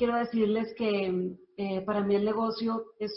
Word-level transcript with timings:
quiero 0.00 0.16
decirles 0.16 0.72
que 0.78 1.36
eh, 1.58 1.82
para 1.82 2.00
mí 2.00 2.14
el 2.14 2.24
negocio 2.24 2.86
es 2.98 3.12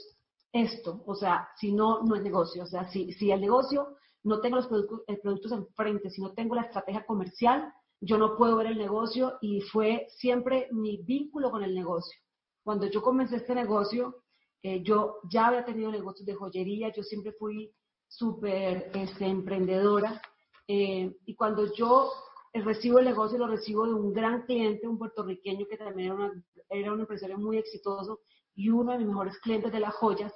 esto, 0.52 1.02
o 1.08 1.16
sea, 1.16 1.48
si 1.56 1.72
no, 1.72 2.04
no 2.04 2.14
es 2.14 2.22
negocio, 2.22 2.64
o 2.64 2.66
sea, 2.66 2.92
si, 2.92 3.14
si 3.14 3.32
el 3.32 3.40
negocio 3.40 3.96
no 4.24 4.42
tengo 4.42 4.58
los 4.58 4.68
productos, 4.68 5.00
eh, 5.08 5.18
productos 5.24 5.54
enfrente, 5.54 6.10
si 6.10 6.22
no 6.22 6.34
tengo 6.34 6.56
la 6.56 6.64
estrategia 6.64 7.06
comercial, 7.06 7.72
yo 8.02 8.18
no 8.18 8.36
puedo 8.36 8.58
ver 8.58 8.68
el 8.68 8.78
negocio 8.78 9.38
y 9.40 9.62
fue 9.62 10.08
siempre 10.10 10.68
mi 10.72 10.98
vínculo 10.98 11.52
con 11.52 11.64
el 11.64 11.74
negocio. 11.74 12.20
Cuando 12.66 12.88
yo 12.88 13.02
comencé 13.02 13.38
este 13.38 13.56
negocio, 13.56 14.18
eh, 14.62 14.84
yo 14.84 15.20
ya 15.32 15.48
había 15.48 15.64
tenido 15.64 15.90
negocios 15.90 16.26
de 16.26 16.36
joyería, 16.36 16.92
yo 16.92 17.02
siempre 17.02 17.32
fui 17.40 17.74
súper 18.10 18.92
este, 18.94 19.26
emprendedora 19.26 20.22
eh, 20.68 21.16
y 21.26 21.34
cuando 21.36 21.74
yo 21.74 22.12
recibo 22.54 23.00
el 23.00 23.06
negocio, 23.06 23.38
lo 23.38 23.48
recibo 23.48 23.86
de 23.86 23.94
un 23.94 24.14
gran 24.14 24.44
cliente, 24.44 24.88
un 24.88 24.98
puertorriqueño 24.98 25.66
que 25.68 25.78
también 25.78 26.12
era, 26.12 26.16
una, 26.16 26.44
era 26.70 26.94
un 26.94 27.00
empresario 27.00 27.38
muy 27.38 27.58
exitoso 27.58 28.20
y 28.56 28.70
uno 28.70 28.92
de 28.92 29.00
mis 29.00 29.08
mejores 29.08 29.40
clientes 29.40 29.72
de 29.72 29.80
las 29.80 29.96
joyas. 29.96 30.34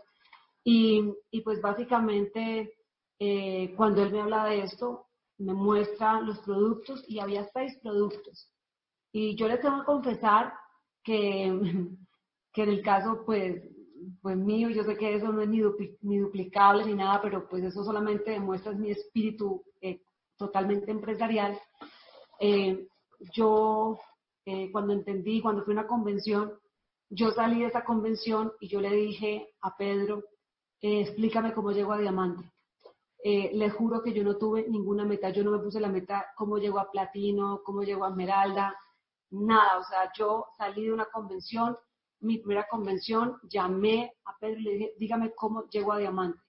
Y, 0.63 1.13
y 1.31 1.41
pues 1.41 1.61
básicamente 1.61 2.73
eh, 3.19 3.73
cuando 3.75 4.03
él 4.03 4.11
me 4.11 4.21
habla 4.21 4.45
de 4.45 4.63
esto, 4.63 5.07
me 5.37 5.53
muestra 5.53 6.21
los 6.21 6.39
productos 6.39 7.03
y 7.07 7.19
había 7.19 7.47
seis 7.53 7.77
productos. 7.81 8.51
Y 9.11 9.35
yo 9.35 9.47
les 9.47 9.61
tengo 9.61 9.79
que 9.79 9.85
confesar 9.85 10.53
que, 11.03 11.59
que 12.53 12.63
en 12.63 12.69
el 12.69 12.81
caso, 12.81 13.23
pues, 13.25 13.63
pues 14.21 14.37
mío, 14.37 14.69
yo 14.69 14.83
sé 14.83 14.95
que 14.97 15.15
eso 15.15 15.31
no 15.31 15.41
es 15.41 15.49
ni, 15.49 15.61
ni 16.01 16.17
duplicable 16.19 16.85
ni 16.85 16.95
nada, 16.95 17.21
pero 17.21 17.47
pues 17.47 17.63
eso 17.63 17.83
solamente 17.83 18.31
demuestra 18.31 18.71
mi 18.73 18.91
espíritu 18.91 19.63
eh, 19.81 20.01
totalmente 20.37 20.91
empresarial. 20.91 21.59
Eh, 22.39 22.87
yo, 23.33 23.99
cuando 24.71 24.93
entendí, 24.93 25.41
cuando 25.41 25.63
fui 25.63 25.73
a 25.73 25.79
una 25.79 25.87
convención, 25.87 26.53
yo 27.09 27.31
salí 27.31 27.61
de 27.61 27.67
esa 27.67 27.83
convención 27.83 28.53
y 28.59 28.67
yo 28.67 28.81
le 28.81 28.91
dije 28.91 29.49
a 29.61 29.75
Pedro, 29.75 30.23
explícame 30.81 31.53
cómo 31.53 31.71
llego 31.71 31.93
a 31.93 31.99
diamante. 31.99 32.51
Eh, 33.23 33.51
les 33.53 33.73
juro 33.73 34.01
que 34.01 34.13
yo 34.13 34.23
no 34.23 34.37
tuve 34.37 34.67
ninguna 34.69 35.03
meta, 35.03 35.31
yo 35.31 35.43
no 35.43 35.51
me 35.51 35.59
puse 35.59 35.79
la 35.79 35.89
meta 35.89 36.27
cómo 36.35 36.57
llego 36.57 36.79
a 36.79 36.91
platino, 36.91 37.61
cómo 37.63 37.83
llego 37.83 38.05
a 38.05 38.09
esmeralda, 38.09 38.75
nada, 39.31 39.79
o 39.79 39.83
sea, 39.83 40.11
yo 40.17 40.45
salí 40.57 40.85
de 40.85 40.93
una 40.93 41.05
convención, 41.05 41.77
mi 42.19 42.37
primera 42.37 42.67
convención, 42.69 43.37
llamé 43.43 44.13
a 44.25 44.37
Pedro 44.39 44.59
y 44.59 44.63
le 44.63 44.71
dije, 44.71 44.93
dígame 44.97 45.33
cómo 45.35 45.67
llego 45.69 45.93
a 45.93 45.99
diamante. 45.99 46.39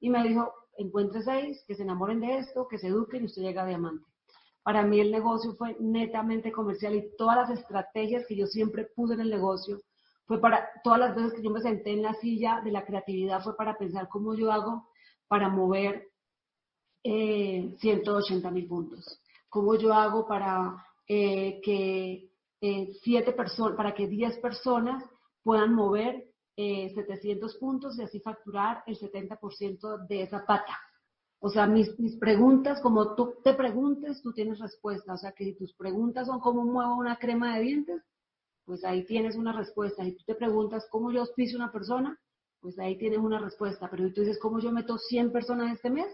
Y 0.00 0.10
me 0.10 0.22
dijo, 0.26 0.52
encuentre 0.78 1.22
seis, 1.22 1.62
que 1.66 1.74
se 1.74 1.82
enamoren 1.82 2.20
de 2.20 2.38
esto, 2.38 2.66
que 2.66 2.78
se 2.78 2.88
eduquen 2.88 3.22
y 3.22 3.26
usted 3.26 3.42
llega 3.42 3.62
a 3.62 3.66
diamante. 3.66 4.04
Para 4.66 4.82
mí 4.82 4.98
el 4.98 5.12
negocio 5.12 5.54
fue 5.54 5.76
netamente 5.78 6.50
comercial 6.50 6.96
y 6.96 7.16
todas 7.16 7.36
las 7.36 7.50
estrategias 7.56 8.26
que 8.26 8.34
yo 8.34 8.48
siempre 8.48 8.84
puse 8.96 9.14
en 9.14 9.20
el 9.20 9.30
negocio 9.30 9.80
fue 10.24 10.40
para, 10.40 10.68
todas 10.82 10.98
las 10.98 11.14
veces 11.14 11.34
que 11.34 11.42
yo 11.44 11.50
me 11.50 11.60
senté 11.60 11.92
en 11.92 12.02
la 12.02 12.14
silla 12.14 12.60
de 12.64 12.72
la 12.72 12.84
creatividad 12.84 13.44
fue 13.44 13.56
para 13.56 13.78
pensar 13.78 14.08
cómo 14.08 14.34
yo 14.34 14.50
hago 14.50 14.88
para 15.28 15.48
mover 15.48 16.08
180 17.04 18.48
eh, 18.48 18.50
mil 18.50 18.66
puntos? 18.66 19.20
¿Cómo 19.48 19.76
yo 19.76 19.94
hago 19.94 20.26
para 20.26 20.84
eh, 21.06 21.60
que 21.62 22.28
eh, 22.60 22.92
siete 23.04 23.30
personas, 23.34 23.76
para 23.76 23.94
que 23.94 24.08
10 24.08 24.38
personas 24.38 25.04
puedan 25.44 25.74
mover 25.74 26.26
700 26.56 27.54
puntos 27.58 27.96
y 27.96 28.02
así 28.02 28.18
facturar 28.18 28.82
el 28.88 28.98
70% 28.98 30.08
de 30.08 30.22
esa 30.22 30.44
pata? 30.44 30.76
O 31.40 31.50
sea, 31.50 31.66
mis, 31.66 31.98
mis, 31.98 32.16
preguntas, 32.16 32.80
como 32.80 33.14
tú 33.14 33.34
te 33.44 33.54
preguntes, 33.54 34.22
tú 34.22 34.32
tienes 34.32 34.58
respuesta. 34.58 35.14
O 35.14 35.18
sea, 35.18 35.32
que 35.32 35.44
si 35.44 35.54
tus 35.54 35.74
preguntas 35.74 36.26
son 36.26 36.40
cómo 36.40 36.64
muevo 36.64 36.96
una 36.96 37.16
crema 37.16 37.56
de 37.56 37.62
dientes, 37.62 38.02
pues 38.64 38.84
ahí 38.84 39.04
tienes 39.04 39.36
una 39.36 39.52
respuesta. 39.52 40.04
Si 40.04 40.12
tú 40.16 40.24
te 40.26 40.34
preguntas 40.34 40.86
cómo 40.90 41.12
yo 41.12 41.20
auspicio 41.20 41.56
una 41.56 41.72
persona, 41.72 42.18
pues 42.60 42.78
ahí 42.78 42.98
tienes 42.98 43.18
una 43.18 43.38
respuesta. 43.38 43.88
Pero 43.90 44.08
si 44.08 44.14
tú 44.14 44.20
dices 44.22 44.38
cómo 44.40 44.58
yo 44.58 44.72
meto 44.72 44.98
100 44.98 45.30
personas 45.30 45.74
este 45.74 45.90
mes, 45.90 46.08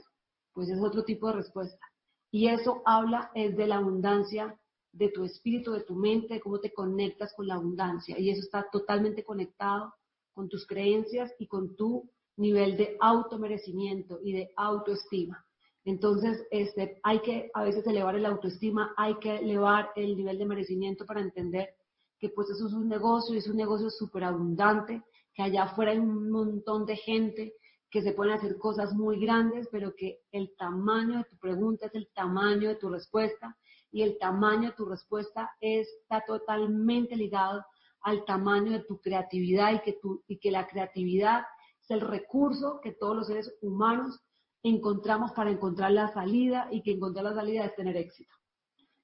pues 0.53 0.69
es 0.69 0.81
otro 0.81 1.05
tipo 1.05 1.29
de 1.29 1.35
respuesta. 1.35 1.87
Y 2.31 2.49
eso 2.49 2.83
habla 2.85 3.31
es 3.35 3.57
de 3.57 3.67
la 3.67 3.77
abundancia 3.77 4.59
de 4.93 5.09
tu 5.09 5.25
espíritu, 5.25 5.73
de 5.73 5.85
tu 5.85 5.95
mente, 5.95 6.35
de 6.35 6.41
cómo 6.41 6.61
te 6.61 6.73
conectas 6.73 7.33
con 7.35 7.47
la 7.47 7.55
abundancia. 7.55 8.19
Y 8.19 8.31
eso 8.31 8.41
está 8.41 8.67
totalmente 8.71 9.25
conectado 9.25 9.95
con 10.35 10.49
tus 10.49 10.67
creencias 10.67 11.33
y 11.39 11.47
con 11.47 11.77
tu 11.77 12.11
nivel 12.37 12.77
de 12.77 12.97
automerecimiento 13.01 14.19
y 14.23 14.33
de 14.33 14.53
autoestima. 14.57 15.45
Entonces, 15.85 16.47
este, 16.51 17.01
hay 17.03 17.21
que 17.21 17.51
a 17.55 17.65
veces 17.65 17.87
elevar 17.87 18.15
el 18.15 18.27
autoestima, 18.27 18.95
hay 18.97 19.15
que 19.17 19.37
elevar 19.37 19.91
el 19.97 20.17
nivel 20.17 20.39
de 20.39 20.47
merecimiento 20.47 21.05
para 21.05 21.21
entender 21.21 21.71
que 22.19 22.29
pues 22.29 22.49
eso 22.51 22.69
es 22.69 22.73
un 22.73 22.89
negocio 22.89 23.35
y 23.35 23.39
es 23.39 23.49
un 23.49 23.57
negocio 23.57 23.91
súper 23.91 24.23
abundante, 24.23 25.03
que 25.35 25.43
allá 25.43 25.65
afuera 25.65 25.91
hay 25.91 25.99
un 25.99 26.31
montón 26.31 26.87
de 26.87 26.97
gente 26.97 27.55
que 27.91 28.01
se 28.01 28.13
pueden 28.13 28.35
hacer 28.35 28.59
cosas 28.59 28.95
muy 28.95 29.21
grandes, 29.21 29.69
pero 29.73 29.95
que 29.95 30.21
el 30.31 30.55
tamaño 30.57 31.19
de 31.19 31.25
tu 31.25 31.37
pregunta 31.37 31.87
es 31.87 31.95
el 31.95 32.09
tamaño 32.15 32.69
de 32.69 32.77
tu 32.77 32.89
respuesta 32.89 33.57
y 33.91 34.03
el 34.03 34.19
tamaño 34.19 34.71
de 34.71 34.77
tu 34.77 34.87
respuesta 34.87 35.51
está 35.61 36.25
totalmente 36.27 37.17
ligado 37.17 37.65
al 38.01 38.25
tamaño 38.25 38.73
de 38.73 38.85
tu 38.85 39.01
creatividad 39.01 39.75
y 39.75 39.81
que, 39.81 39.93
tu, 39.95 40.23
y 40.27 40.39
que 40.39 40.51
la 40.51 40.67
creatividad 40.67 41.43
es 41.83 41.91
el 41.91 42.01
recurso 42.01 42.81
que 42.81 42.93
todos 42.93 43.17
los 43.17 43.27
seres 43.27 43.53
humanos 43.61 44.21
encontramos 44.63 45.33
para 45.33 45.51
encontrar 45.51 45.91
la 45.91 46.13
salida 46.13 46.69
y 46.71 46.83
que 46.83 46.93
encontrar 46.93 47.25
la 47.25 47.35
salida 47.35 47.65
es 47.65 47.75
tener 47.75 47.97
éxito. 47.97 48.33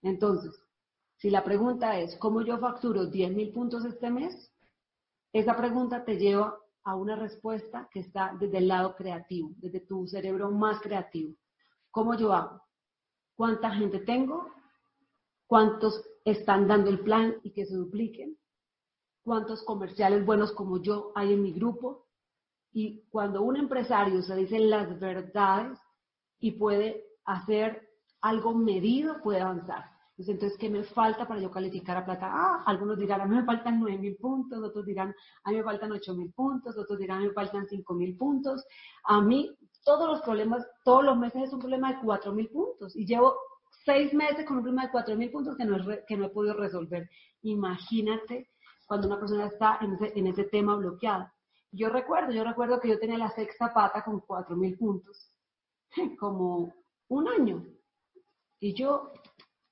Entonces, 0.03 0.55
si 1.17 1.31
la 1.31 1.43
pregunta 1.43 1.99
es, 1.99 2.17
¿cómo 2.19 2.43
yo 2.43 2.59
facturo 2.59 3.07
10 3.07 3.35
mil 3.35 3.53
puntos 3.53 3.85
este 3.85 4.11
mes? 4.11 4.53
Esa 5.33 5.57
pregunta 5.57 6.05
te 6.05 6.17
lleva 6.17 6.57
a 6.85 6.95
una 6.95 7.17
respuesta 7.17 7.89
que 7.91 8.01
está 8.01 8.37
desde 8.39 8.59
el 8.59 8.69
lado 8.69 8.95
creativo, 8.95 9.51
desde 9.57 9.81
tu 9.81 10.07
cerebro 10.07 10.51
más 10.51 10.81
creativo. 10.81 11.35
¿Cómo 11.91 12.15
yo 12.15 12.33
hago? 12.33 12.63
¿Cuánta 13.35 13.71
gente 13.71 13.99
tengo? 13.99 14.49
¿Cuántos 15.47 16.05
están 16.25 16.69
dando 16.69 16.91
el 16.91 17.01
plan 17.01 17.37
y 17.43 17.51
que 17.53 17.67
se 17.67 17.75
dupliquen? 17.75 18.39
¿Cuántos 19.25 19.65
comerciales 19.65 20.25
buenos 20.25 20.53
como 20.53 20.81
yo 20.81 21.11
hay 21.17 21.33
en 21.33 21.43
mi 21.43 21.53
grupo? 21.53 22.08
Y 22.73 23.03
cuando 23.09 23.43
un 23.43 23.57
empresario 23.57 24.23
se 24.23 24.37
dice 24.37 24.59
las 24.59 24.99
verdades 24.99 25.79
y 26.39 26.53
puede 26.53 27.05
hacer 27.25 27.89
algo 28.21 28.55
medido, 28.55 29.21
puede 29.23 29.41
avanzar. 29.41 29.85
Entonces, 30.19 30.59
¿qué 30.59 30.69
me 30.69 30.83
falta 30.83 31.29
para 31.29 31.41
yo 31.41 31.51
calificar 31.51 31.97
a 31.97 32.05
plata? 32.05 32.29
Ah, 32.33 32.65
algunos 32.67 32.99
dirán, 32.99 33.21
a 33.21 33.27
mí 33.27 33.37
me 33.37 33.45
faltan 33.45 33.79
9 33.79 33.99
mil 33.99 34.17
puntos, 34.17 34.61
otros 34.65 34.85
dirán, 34.85 35.15
a 35.45 35.51
mí 35.51 35.59
me 35.59 35.63
faltan 35.63 35.93
8 35.93 36.15
mil 36.15 36.33
puntos, 36.33 36.77
otros 36.77 36.99
dirán, 36.99 37.19
a 37.19 37.21
mí 37.21 37.29
me 37.29 37.35
faltan 37.35 37.69
5 37.69 37.95
mil 37.95 38.17
puntos. 38.17 38.65
A 39.05 39.21
mí, 39.21 39.57
todos 39.85 40.09
los 40.09 40.21
problemas, 40.23 40.67
todos 40.85 41.05
los 41.05 41.17
meses 41.17 41.45
es 41.45 41.53
un 41.53 41.61
problema 41.61 41.93
de 41.93 42.01
4 42.01 42.33
mil 42.33 42.49
puntos. 42.49 42.97
Y 42.97 43.07
llevo 43.07 43.37
seis 43.85 44.13
meses 44.13 44.45
con 44.45 44.57
un 44.57 44.65
problema 44.65 44.87
de 44.87 44.91
4 44.91 45.17
mil 45.17 45.31
puntos 45.31 45.57
que 45.57 45.65
no, 45.65 45.77
que 46.07 46.17
no 46.17 46.27
he 46.27 46.31
podido 46.31 46.55
resolver. 46.55 47.09
Imagínate 47.43 48.51
cuando 48.89 49.07
una 49.07 49.21
persona 49.21 49.47
está 49.47 49.79
en 49.81 49.93
ese, 49.95 50.19
en 50.19 50.27
ese 50.27 50.45
tema 50.45 50.75
bloqueado. 50.75 51.29
Yo 51.73 51.89
recuerdo, 51.91 52.33
yo 52.33 52.45
recuerdo 52.45 52.81
que 52.81 52.89
yo 52.89 52.99
tenía 52.99 53.19
la 53.19 53.31
sexta 53.31 53.73
pata 53.73 54.03
con 54.05 54.21
4 54.21 54.57
mil 54.57 54.77
puntos, 54.77 55.33
como 56.19 56.75
un 57.09 57.29
año. 57.29 57.65
Y 58.61 58.75
yo 58.75 59.13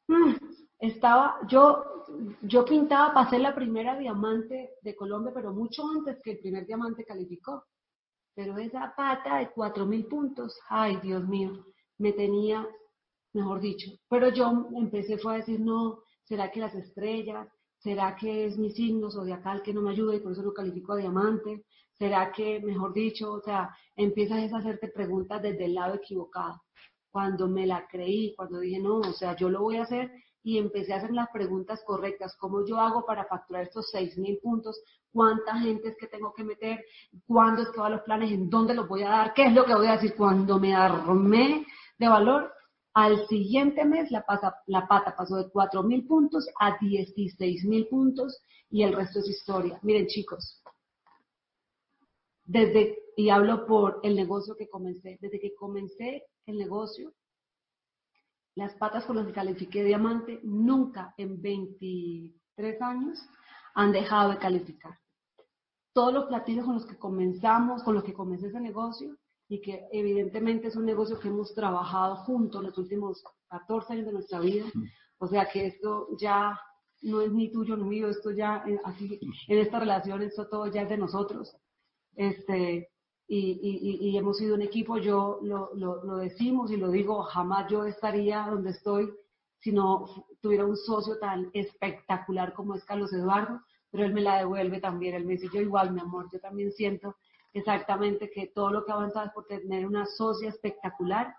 Mm, 0.09 0.35
estaba, 0.79 1.39
yo, 1.49 2.05
yo 2.43 2.65
pintaba 2.65 3.13
para 3.13 3.31
ser 3.31 3.41
la 3.41 3.55
primera 3.55 3.99
diamante 3.99 4.71
de 4.83 4.95
Colombia, 4.95 5.33
pero 5.35 5.53
mucho 5.53 5.83
antes 5.89 6.19
que 6.23 6.33
el 6.33 6.39
primer 6.39 6.67
diamante 6.67 7.05
calificó. 7.05 7.65
Pero 8.35 8.59
esa 8.59 8.95
pata 8.97 9.39
de 9.39 9.51
cuatro 9.51 9.87
mil 9.87 10.07
puntos, 10.07 10.59
ay 10.69 10.97
Dios 11.03 11.27
mío, 11.27 11.67
me 11.99 12.13
tenía, 12.13 12.67
mejor 13.33 13.61
dicho. 13.61 13.91
Pero 14.09 14.29
yo 14.31 14.69
empecé 14.77 15.19
fue 15.19 15.35
a 15.35 15.37
decir, 15.39 15.61
no, 15.61 16.03
¿será 16.25 16.51
que 16.51 16.61
las 16.61 16.75
estrellas? 16.75 17.49
¿Será 17.79 18.17
que 18.17 18.47
es 18.47 18.59
mi 18.59 18.71
signo 18.71 19.11
zodiacal 19.11 19.63
que 19.63 19.75
no 19.75 19.83
me 19.83 19.91
ayuda 19.91 20.15
y 20.15 20.21
por 20.21 20.33
eso 20.33 20.43
lo 20.43 20.55
califico 20.55 20.93
a 20.93 20.97
diamante? 20.99 21.65
¿Será 21.99 22.31
que, 22.33 22.61
mejor 22.61 22.93
dicho, 22.93 23.33
o 23.33 23.41
sea, 23.41 23.75
empiezas 23.97 24.53
a 24.53 24.59
hacerte 24.59 24.89
preguntas 24.89 25.43
desde 25.43 25.65
el 25.65 25.75
lado 25.75 25.95
equivocado? 25.95 26.61
cuando 27.17 27.49
me 27.49 27.65
la 27.65 27.89
creí, 27.89 28.35
cuando 28.37 28.61
dije, 28.61 28.79
no, 28.79 28.99
o 28.99 29.13
sea, 29.15 29.35
yo 29.37 29.49
lo 29.49 29.63
voy 29.63 29.79
a 29.79 29.85
hacer 29.85 30.13
y 30.43 30.59
empecé 30.59 30.93
a 30.93 30.99
hacer 30.99 31.13
las 31.13 31.31
preguntas 31.31 31.83
correctas, 31.87 32.37
cómo 32.39 32.63
yo 32.67 32.79
hago 32.79 33.07
para 33.07 33.25
facturar 33.25 33.63
estos 33.63 33.89
6 33.91 34.19
mil 34.19 34.39
puntos, 34.43 34.79
cuánta 35.15 35.59
gente 35.59 35.89
es 35.89 35.97
que 35.99 36.09
tengo 36.09 36.35
que 36.35 36.45
meter, 36.45 36.85
cuándo 37.27 37.63
es 37.63 37.71
que 37.71 37.81
van 37.81 37.93
los 37.93 38.03
planes, 38.03 38.31
en 38.33 38.51
dónde 38.51 38.75
los 38.75 38.87
voy 38.87 39.03
a 39.03 39.09
dar, 39.09 39.33
qué 39.33 39.47
es 39.47 39.55
lo 39.55 39.65
que 39.65 39.75
voy 39.75 39.87
a 39.87 39.93
decir 39.93 40.15
cuando 40.15 40.59
me 40.59 40.75
armé 40.75 41.65
de 41.99 42.07
valor. 42.07 42.53
Al 42.93 43.27
siguiente 43.29 43.87
mes 43.87 44.11
la, 44.11 44.23
la 44.67 44.87
pata 44.87 45.17
pasó 45.17 45.37
de 45.37 45.49
4 45.51 45.83
mil 45.85 46.07
puntos 46.07 46.47
a 46.61 46.77
16 46.79 47.65
mil 47.65 47.89
puntos 47.89 48.43
y 48.69 48.83
el 48.83 48.93
resto 48.93 49.21
es 49.21 49.31
historia. 49.31 49.79
Miren 49.81 50.07
chicos, 50.07 50.63
desde, 52.47 52.99
y 53.17 53.29
hablo 53.31 53.67
por 53.67 54.01
el 54.03 54.17
negocio 54.17 54.57
que 54.57 54.69
comencé, 54.69 55.19
desde 55.21 55.41
que 55.41 55.55
comencé 55.55 56.25
el 56.47 56.59
negocio, 56.59 57.13
las 58.55 58.75
patas 58.75 59.05
con 59.05 59.17
las 59.17 59.27
que 59.27 59.33
califiqué 59.33 59.85
diamante, 59.85 60.41
nunca 60.43 61.15
en 61.19 61.43
23 61.43 62.81
años 62.81 63.19
han 63.75 63.93
dejado 63.93 64.31
de 64.31 64.39
calificar. 64.39 64.99
Todos 65.93 66.15
los 66.15 66.27
platillos 66.27 66.65
con 66.65 66.75
los 66.75 66.87
que 66.87 66.97
comenzamos, 66.97 67.83
con 67.83 67.95
los 67.95 68.05
que 68.05 68.15
comencé 68.15 68.49
ese 68.49 68.61
negocio, 68.61 69.17
y 69.49 69.61
que 69.61 69.87
evidentemente 69.93 70.69
es 70.69 70.77
un 70.77 70.85
negocio 70.85 71.21
que 71.21 71.29
hemos 71.29 71.55
trabajado 71.55 72.17
juntos 72.17 72.63
los 72.63 72.77
últimos 72.79 73.23
14 73.49 73.93
años 73.93 74.07
de 74.07 74.13
nuestra 74.13 74.41
vida, 74.41 74.65
o 75.19 75.27
sea 75.27 75.49
que 75.49 75.67
esto 75.67 76.09
ya 76.19 76.59
no 77.03 77.21
es 77.21 77.33
ni 77.33 77.53
tuyo 77.53 77.77
ni 77.77 77.85
mío, 77.85 78.09
esto 78.09 78.31
ya, 78.31 78.65
eh, 78.67 78.81
así, 78.85 79.21
en 79.49 79.59
esta 79.59 79.79
relación, 79.79 80.23
esto 80.23 80.49
todo 80.49 80.67
ya 80.67 80.83
es 80.83 80.89
de 80.89 80.97
nosotros. 80.97 81.57
Este, 82.17 82.89
y, 83.29 83.39
y, 83.39 84.09
y 84.11 84.19
hemos 84.19 84.39
sido 84.39 84.55
un 84.55 84.63
equipo, 84.63 84.99
yo 84.99 85.39
lo, 85.43 85.71
lo, 85.75 86.17
decimos 86.17 86.71
y 86.71 86.77
lo 86.77 86.91
digo, 86.91 87.23
jamás 87.23 87.71
yo 87.71 87.85
estaría 87.85 88.47
donde 88.49 88.71
estoy 88.71 89.13
si 89.61 89.73
no 89.73 90.27
tuviera 90.41 90.65
un 90.65 90.77
socio 90.77 91.19
tan 91.19 91.51
espectacular 91.53 92.53
como 92.53 92.75
es 92.75 92.85
Carlos 92.85 93.13
Eduardo, 93.13 93.61
pero 93.91 94.05
él 94.05 94.15
me 94.15 94.21
la 94.21 94.39
devuelve 94.39 94.81
también, 94.81 95.15
él 95.15 95.25
me 95.25 95.33
dice, 95.35 95.49
yo 95.53 95.61
igual, 95.61 95.93
mi 95.93 96.01
amor, 96.01 96.29
yo 96.33 96.39
también 96.41 96.73
siento 96.73 97.17
exactamente 97.53 98.31
que 98.31 98.49
todo 98.49 98.71
lo 98.71 98.85
que 98.85 98.93
ha 98.93 98.95
avanzado 98.95 99.27
es 99.27 99.33
por 99.33 99.47
tener 99.47 99.87
una 99.87 100.07
socia 100.07 100.49
espectacular 100.49 101.35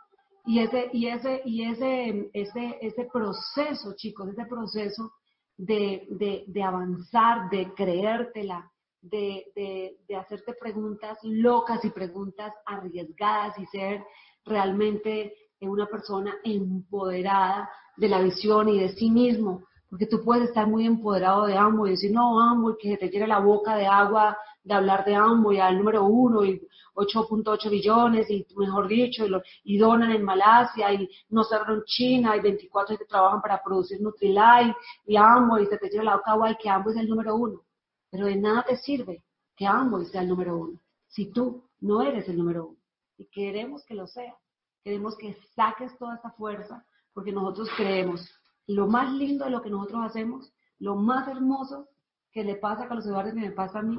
y 0.45 0.59
ese, 0.59 0.89
y 0.93 1.07
ese, 1.07 1.41
y 1.45 1.63
ese, 1.63 2.29
ese, 2.33 2.77
ese 2.81 3.05
proceso, 3.11 3.93
chicos, 3.95 4.29
ese 4.29 4.45
proceso 4.45 5.11
de, 5.57 6.07
de, 6.09 6.45
de 6.47 6.63
avanzar, 6.63 7.49
de 7.49 7.73
creértela, 7.73 8.71
de, 9.09 9.45
de, 9.55 9.97
de, 10.07 10.15
hacerte 10.15 10.53
preguntas 10.53 11.17
locas 11.23 11.83
y 11.85 11.89
preguntas 11.89 12.53
arriesgadas 12.65 13.57
y 13.59 13.65
ser 13.67 14.03
realmente 14.45 15.33
una 15.61 15.87
persona 15.87 16.35
empoderada 16.43 17.69
de 17.95 18.09
la 18.09 18.21
visión 18.21 18.69
y 18.69 18.79
de 18.79 18.89
sí 18.89 19.09
mismo, 19.09 19.63
porque 19.89 20.05
tú 20.05 20.23
puedes 20.23 20.49
estar 20.49 20.67
muy 20.67 20.85
empoderado 20.85 21.45
de 21.45 21.57
ambos 21.57 21.87
y 21.87 21.91
decir, 21.91 22.11
no, 22.11 22.39
ambos, 22.39 22.77
que 22.79 22.91
se 22.91 22.97
te 22.97 23.09
quiere 23.09 23.25
la 23.27 23.39
boca 23.39 23.75
de 23.75 23.87
agua 23.87 24.37
de 24.63 24.73
hablar 24.73 25.05
de 25.05 25.15
ambos 25.15 25.53
y 25.53 25.59
al 25.59 25.77
número 25.77 26.03
uno 26.03 26.43
y 26.43 26.61
8.8 26.95 27.69
billones 27.69 28.29
y 28.29 28.45
mejor 28.57 28.87
dicho, 28.87 29.25
y, 29.25 29.29
lo, 29.29 29.41
donan 29.87 30.11
en 30.11 30.23
Malasia 30.23 30.91
y 30.93 31.09
no 31.29 31.43
cerraron 31.43 31.83
China 31.85 32.35
y 32.35 32.41
24 32.41 32.97
que 32.97 33.05
trabajan 33.05 33.41
para 33.41 33.63
producir 33.63 34.01
Nutrilite 34.01 34.75
y 35.05 35.15
ambos 35.15 35.61
y 35.61 35.67
se 35.67 35.77
te 35.77 35.89
lleva 35.89 36.03
la 36.03 36.15
boca 36.17 36.31
agua 36.31 36.51
y 36.51 36.57
que 36.57 36.69
ambos 36.69 36.93
es 36.93 37.01
el 37.01 37.09
número 37.09 37.35
uno. 37.35 37.61
Pero 38.09 38.25
de 38.27 38.35
nada 38.35 38.63
te 38.63 38.77
sirve 38.77 39.23
que 39.55 39.65
ambos 39.65 40.09
sea 40.09 40.21
el 40.21 40.29
número 40.29 40.57
uno 40.57 40.79
si 41.07 41.31
tú 41.31 41.63
no 41.79 42.01
eres 42.01 42.27
el 42.27 42.37
número 42.37 42.67
uno. 42.67 42.77
Y 43.17 43.25
queremos 43.27 43.83
que 43.85 43.95
lo 43.95 44.07
sea. 44.07 44.35
Queremos 44.83 45.17
que 45.17 45.35
saques 45.55 45.97
toda 45.97 46.15
esta 46.15 46.31
fuerza 46.31 46.85
porque 47.13 47.31
nosotros 47.31 47.69
creemos 47.75 48.29
lo 48.67 48.87
más 48.87 49.11
lindo 49.13 49.45
de 49.45 49.51
lo 49.51 49.61
que 49.61 49.69
nosotros 49.69 50.01
hacemos, 50.05 50.53
lo 50.79 50.95
más 50.95 51.27
hermoso 51.27 51.87
que 52.31 52.43
le 52.43 52.55
pasa 52.55 52.83
a 52.83 52.87
Carlos 52.87 53.07
Eduardo 53.07 53.31
y 53.31 53.41
me 53.41 53.51
pasa 53.51 53.79
a 53.79 53.81
mí, 53.81 53.97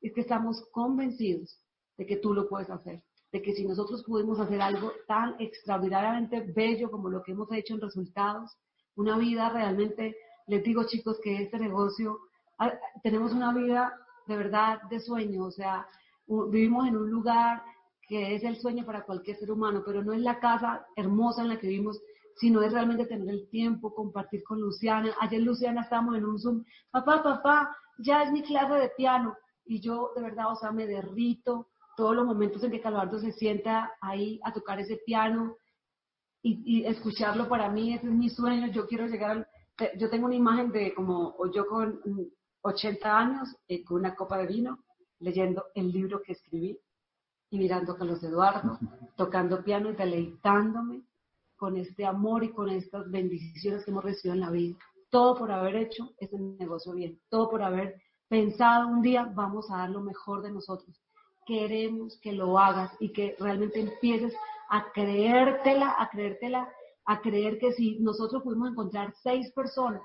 es 0.00 0.12
que 0.14 0.22
estamos 0.22 0.64
convencidos 0.70 1.60
de 1.98 2.06
que 2.06 2.16
tú 2.16 2.32
lo 2.32 2.48
puedes 2.48 2.70
hacer, 2.70 3.02
de 3.32 3.42
que 3.42 3.52
si 3.52 3.66
nosotros 3.66 4.04
pudimos 4.04 4.38
hacer 4.38 4.60
algo 4.60 4.92
tan 5.06 5.34
extraordinariamente 5.40 6.40
bello 6.40 6.90
como 6.90 7.10
lo 7.10 7.22
que 7.22 7.32
hemos 7.32 7.50
hecho 7.52 7.74
en 7.74 7.80
resultados, 7.80 8.56
una 8.94 9.18
vida 9.18 9.50
realmente, 9.50 10.16
les 10.46 10.62
digo 10.62 10.84
chicos 10.86 11.18
que 11.22 11.42
este 11.42 11.58
negocio, 11.58 12.20
tenemos 13.02 13.32
una 13.32 13.52
vida 13.52 13.92
de 14.26 14.36
verdad 14.36 14.82
de 14.90 15.00
sueño, 15.00 15.44
o 15.44 15.50
sea, 15.50 15.86
vivimos 16.26 16.86
en 16.86 16.96
un 16.96 17.10
lugar 17.10 17.62
que 18.06 18.34
es 18.34 18.44
el 18.44 18.56
sueño 18.56 18.84
para 18.84 19.04
cualquier 19.04 19.36
ser 19.36 19.50
humano, 19.50 19.82
pero 19.84 20.02
no 20.02 20.12
es 20.12 20.20
la 20.20 20.38
casa 20.38 20.86
hermosa 20.96 21.42
en 21.42 21.48
la 21.48 21.58
que 21.58 21.68
vivimos, 21.68 22.00
sino 22.36 22.62
es 22.62 22.72
realmente 22.72 23.06
tener 23.06 23.28
el 23.28 23.48
tiempo, 23.48 23.94
compartir 23.94 24.42
con 24.44 24.60
Luciana. 24.60 25.14
Ayer 25.20 25.40
Luciana 25.40 25.82
estábamos 25.82 26.16
en 26.16 26.24
un 26.24 26.38
Zoom, 26.38 26.64
papá, 26.90 27.22
papá, 27.22 27.76
ya 27.98 28.22
es 28.22 28.32
mi 28.32 28.42
clase 28.42 28.74
de 28.74 28.90
piano. 28.96 29.36
Y 29.64 29.80
yo 29.80 30.10
de 30.14 30.22
verdad, 30.22 30.52
o 30.52 30.56
sea, 30.56 30.72
me 30.72 30.86
derrito 30.86 31.68
todos 31.96 32.14
los 32.14 32.26
momentos 32.26 32.62
en 32.62 32.72
que 32.72 32.80
Calvardo 32.80 33.18
se 33.18 33.32
sienta 33.32 33.92
ahí 34.00 34.40
a 34.44 34.52
tocar 34.52 34.80
ese 34.80 34.96
piano 35.06 35.56
y, 36.42 36.84
escucharlo 36.84 37.48
para 37.48 37.70
mí, 37.70 37.94
ese 37.94 38.06
es 38.06 38.12
mi 38.12 38.28
sueño. 38.28 38.66
Yo 38.66 38.86
quiero 38.86 39.06
llegar 39.06 39.48
yo 39.98 40.08
tengo 40.08 40.26
una 40.26 40.36
imagen 40.36 40.70
de 40.70 40.94
como 40.94 41.34
yo 41.52 41.66
con 41.66 42.00
80 42.64 43.18
años, 43.18 43.56
eh, 43.68 43.84
con 43.84 43.98
una 43.98 44.14
copa 44.14 44.38
de 44.38 44.46
vino, 44.46 44.78
leyendo 45.20 45.66
el 45.74 45.92
libro 45.92 46.22
que 46.22 46.32
escribí 46.32 46.78
y 47.50 47.58
mirando 47.58 47.92
a 47.92 47.98
Carlos 47.98 48.22
Eduardo, 48.22 48.78
tocando 49.16 49.62
piano 49.62 49.90
y 49.90 49.94
deleitándome 49.94 51.02
con 51.56 51.76
este 51.76 52.06
amor 52.06 52.42
y 52.42 52.52
con 52.52 52.70
estas 52.70 53.08
bendiciones 53.10 53.84
que 53.84 53.90
hemos 53.90 54.02
recibido 54.02 54.34
en 54.34 54.40
la 54.40 54.50
vida. 54.50 54.76
Todo 55.10 55.36
por 55.36 55.52
haber 55.52 55.76
hecho 55.76 56.14
ese 56.18 56.38
negocio 56.38 56.92
bien, 56.92 57.20
todo 57.28 57.50
por 57.50 57.62
haber 57.62 58.00
pensado 58.28 58.88
un 58.88 59.02
día 59.02 59.30
vamos 59.34 59.70
a 59.70 59.78
dar 59.78 59.90
lo 59.90 60.00
mejor 60.00 60.42
de 60.42 60.50
nosotros. 60.50 60.98
Queremos 61.46 62.18
que 62.22 62.32
lo 62.32 62.58
hagas 62.58 62.90
y 62.98 63.12
que 63.12 63.36
realmente 63.38 63.78
empieces 63.78 64.34
a 64.70 64.90
creértela, 64.92 65.94
a 65.98 66.08
creértela, 66.08 66.68
a 67.04 67.20
creer 67.20 67.58
que 67.58 67.72
si 67.72 67.98
nosotros 68.00 68.42
pudimos 68.42 68.70
encontrar 68.70 69.14
seis 69.22 69.52
personas 69.52 70.00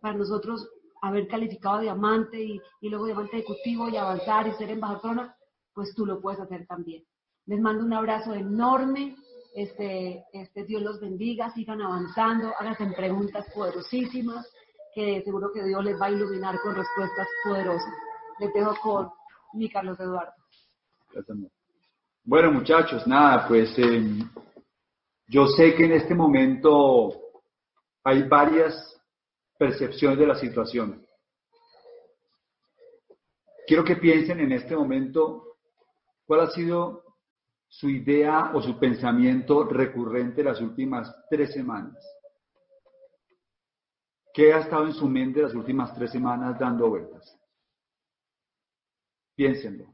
para 0.00 0.16
nosotros 0.16 0.66
haber 1.00 1.28
calificado 1.28 1.80
diamante 1.80 2.42
y, 2.42 2.60
y 2.80 2.88
luego 2.88 3.06
diamante 3.06 3.38
ejecutivo 3.38 3.88
y 3.88 3.96
avanzar 3.96 4.46
y 4.46 4.52
ser 4.52 4.70
embajadora, 4.70 5.36
pues 5.74 5.94
tú 5.94 6.06
lo 6.06 6.20
puedes 6.20 6.40
hacer 6.40 6.66
también. 6.66 7.04
Les 7.46 7.60
mando 7.60 7.84
un 7.84 7.92
abrazo 7.92 8.34
enorme. 8.34 9.16
Este, 9.54 10.24
este, 10.32 10.64
Dios 10.64 10.82
los 10.82 11.00
bendiga, 11.00 11.50
sigan 11.50 11.82
avanzando, 11.82 12.52
háganse 12.58 12.86
preguntas 12.96 13.46
poderosísimas, 13.52 14.46
que 14.94 15.22
seguro 15.22 15.50
que 15.52 15.64
Dios 15.64 15.82
les 15.84 16.00
va 16.00 16.06
a 16.06 16.10
iluminar 16.10 16.60
con 16.60 16.76
respuestas 16.76 17.26
poderosas. 17.44 17.92
Les 18.38 18.52
dejo 18.52 18.74
con 18.82 19.10
mi 19.54 19.68
Carlos 19.68 19.98
Eduardo. 19.98 20.32
Bueno, 22.22 22.52
muchachos, 22.52 23.06
nada, 23.06 23.48
pues 23.48 23.76
em, 23.78 24.30
yo 25.26 25.46
sé 25.48 25.74
que 25.74 25.86
en 25.86 25.92
este 25.92 26.14
momento 26.14 27.20
hay 28.04 28.22
varias 28.28 28.99
percepciones 29.60 30.18
de 30.18 30.26
la 30.26 30.36
situación. 30.36 31.06
Quiero 33.66 33.84
que 33.84 33.96
piensen 33.96 34.40
en 34.40 34.52
este 34.52 34.74
momento 34.74 35.58
cuál 36.24 36.40
ha 36.40 36.50
sido 36.50 37.04
su 37.68 37.90
idea 37.90 38.52
o 38.54 38.62
su 38.62 38.78
pensamiento 38.78 39.64
recurrente 39.64 40.42
las 40.42 40.62
últimas 40.62 41.14
tres 41.28 41.52
semanas. 41.52 41.94
¿Qué 44.32 44.54
ha 44.54 44.60
estado 44.60 44.86
en 44.86 44.94
su 44.94 45.06
mente 45.06 45.42
las 45.42 45.54
últimas 45.54 45.94
tres 45.94 46.10
semanas 46.10 46.58
dando 46.58 46.88
vueltas? 46.88 47.38
Piénsenlo. 49.34 49.92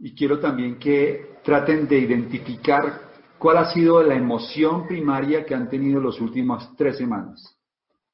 Y 0.00 0.16
quiero 0.16 0.40
también 0.40 0.76
que 0.80 1.38
traten 1.44 1.86
de 1.86 1.98
identificar 1.98 3.07
cuál 3.38 3.58
ha 3.58 3.72
sido 3.72 4.02
la 4.02 4.14
emoción 4.14 4.86
primaria 4.86 5.44
que 5.44 5.54
han 5.54 5.68
tenido 5.68 6.00
las 6.00 6.20
últimas 6.20 6.74
tres 6.76 6.98
semanas 6.98 7.58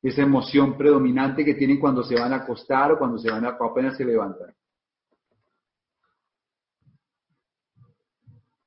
esa 0.04 0.20
emoción 0.20 0.76
predominante 0.76 1.46
que 1.46 1.54
tienen 1.54 1.80
cuando 1.80 2.02
se 2.02 2.14
van 2.14 2.34
a 2.34 2.36
acostar 2.36 2.92
o 2.92 2.98
cuando 2.98 3.16
se 3.16 3.30
van 3.30 3.46
a, 3.46 3.56
apenas 3.58 3.96
se 3.96 4.04
levantan. 4.04 4.54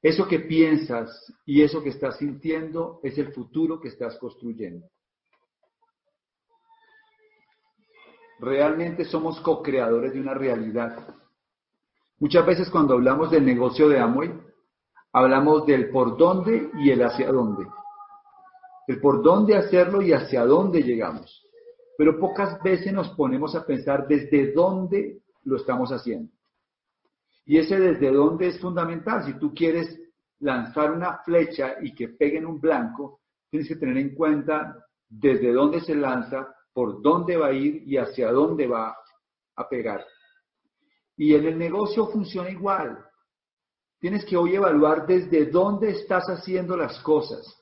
Eso 0.02 0.28
que 0.28 0.40
piensas 0.40 1.32
y 1.46 1.62
eso 1.62 1.84
que 1.84 1.90
estás 1.90 2.18
sintiendo 2.18 3.00
es 3.04 3.20
el 3.20 3.34
futuro 3.34 3.80
que 3.80 3.90
estás 3.90 4.18
construyendo. 4.18 4.88
Realmente 8.40 9.06
somos 9.06 9.40
co-creadores 9.42 10.14
de 10.14 10.22
una 10.22 10.34
realidad. 10.34 11.08
Muchas 12.18 12.48
veces 12.48 12.68
cuando 12.72 12.96
hablamos 12.96 13.30
del 13.30 13.46
negocio 13.46 13.90
de 13.90 14.00
Amway, 14.00 14.32
hablamos 15.18 15.66
del 15.66 15.90
por 15.90 16.18
dónde 16.18 16.70
y 16.80 16.92
el 16.92 17.04
hacia 17.04 17.32
dónde 17.32 17.68
el 18.88 19.02
por 19.02 19.22
dónde 19.22 19.56
hacerlo 19.56 20.02
y 20.02 20.14
hacia 20.14 20.46
dónde 20.46 20.82
llegamos. 20.82 21.46
Pero 21.98 22.20
pocas 22.20 22.62
veces 22.64 22.94
nos 22.94 23.10
ponemos 23.10 23.54
a 23.54 23.66
pensar 23.66 24.08
desde 24.08 24.54
dónde 24.54 25.20
lo 25.44 25.58
estamos 25.58 25.92
haciendo. 25.92 26.32
Y 27.46 27.58
ese 27.58 27.80
desde 27.80 28.12
dónde 28.12 28.48
es 28.48 28.60
fundamental. 28.60 29.26
Si 29.26 29.38
tú 29.38 29.54
quieres 29.54 30.00
lanzar 30.40 30.92
una 30.92 31.20
flecha 31.20 31.76
y 31.82 31.94
que 31.94 32.10
pegue 32.10 32.38
en 32.38 32.46
un 32.46 32.60
blanco, 32.60 33.22
tienes 33.50 33.68
que 33.68 33.76
tener 33.76 33.98
en 33.98 34.16
cuenta 34.16 34.86
desde 35.10 35.52
dónde 35.52 35.82
se 35.82 35.96
lanza, 35.96 36.54
por 36.74 37.02
dónde 37.02 37.38
va 37.38 37.48
a 37.48 37.54
ir 37.54 37.84
y 37.86 37.98
hacia 37.98 38.32
dónde 38.32 38.68
va 38.68 38.96
a 39.56 39.68
pegar. 39.68 40.06
Y 41.18 41.34
en 41.34 41.46
el 41.46 41.58
negocio 41.58 42.08
funciona 42.08 42.50
igual. 42.50 43.04
Tienes 44.00 44.26
que 44.26 44.38
hoy 44.38 44.56
evaluar 44.56 45.08
desde 45.08 45.48
dónde 45.48 45.90
estás 45.90 46.26
haciendo 46.30 46.78
las 46.78 47.00
cosas. 47.02 47.58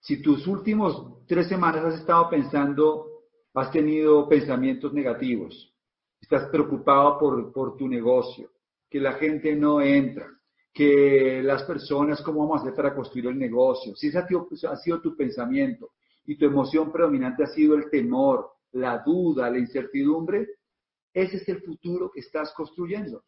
Si 0.00 0.20
tus 0.20 0.46
últimos 0.46 1.24
tres 1.26 1.48
semanas 1.48 1.84
has 1.84 1.94
estado 2.00 2.28
pensando, 2.28 3.06
has 3.54 3.70
tenido 3.70 4.28
pensamientos 4.28 4.92
negativos, 4.92 5.72
estás 6.20 6.48
preocupado 6.48 7.18
por, 7.52 7.76
tu 7.76 7.88
negocio, 7.88 8.50
que 8.90 9.00
la 9.00 9.14
gente 9.14 9.54
no 9.54 9.80
entra, 9.80 10.28
que 10.72 11.40
las 11.42 11.62
personas, 11.62 12.20
cómo 12.22 12.40
vamos 12.40 12.58
a 12.58 12.62
hacer 12.62 12.74
para 12.74 12.94
construir 12.94 13.26
el 13.26 13.38
negocio. 13.38 13.94
Si 13.94 14.08
ese 14.08 14.18
ha 14.18 14.76
sido 14.76 15.00
tu 15.00 15.16
pensamiento 15.16 15.90
y 16.26 16.36
tu 16.36 16.46
emoción 16.46 16.92
predominante 16.92 17.44
ha 17.44 17.48
sido 17.48 17.76
el 17.76 17.88
temor, 17.88 18.50
la 18.72 18.98
duda, 18.98 19.50
la 19.50 19.58
incertidumbre, 19.58 20.48
ese 21.14 21.36
es 21.36 21.48
el 21.48 21.62
futuro 21.62 22.10
que 22.10 22.20
estás 22.20 22.52
construyendo. 22.54 23.22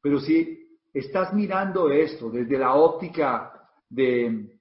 Pero 0.00 0.20
si 0.20 0.78
estás 0.92 1.32
mirando 1.32 1.90
esto 1.90 2.30
desde 2.30 2.58
la 2.58 2.74
óptica 2.74 3.52
de 3.88 4.58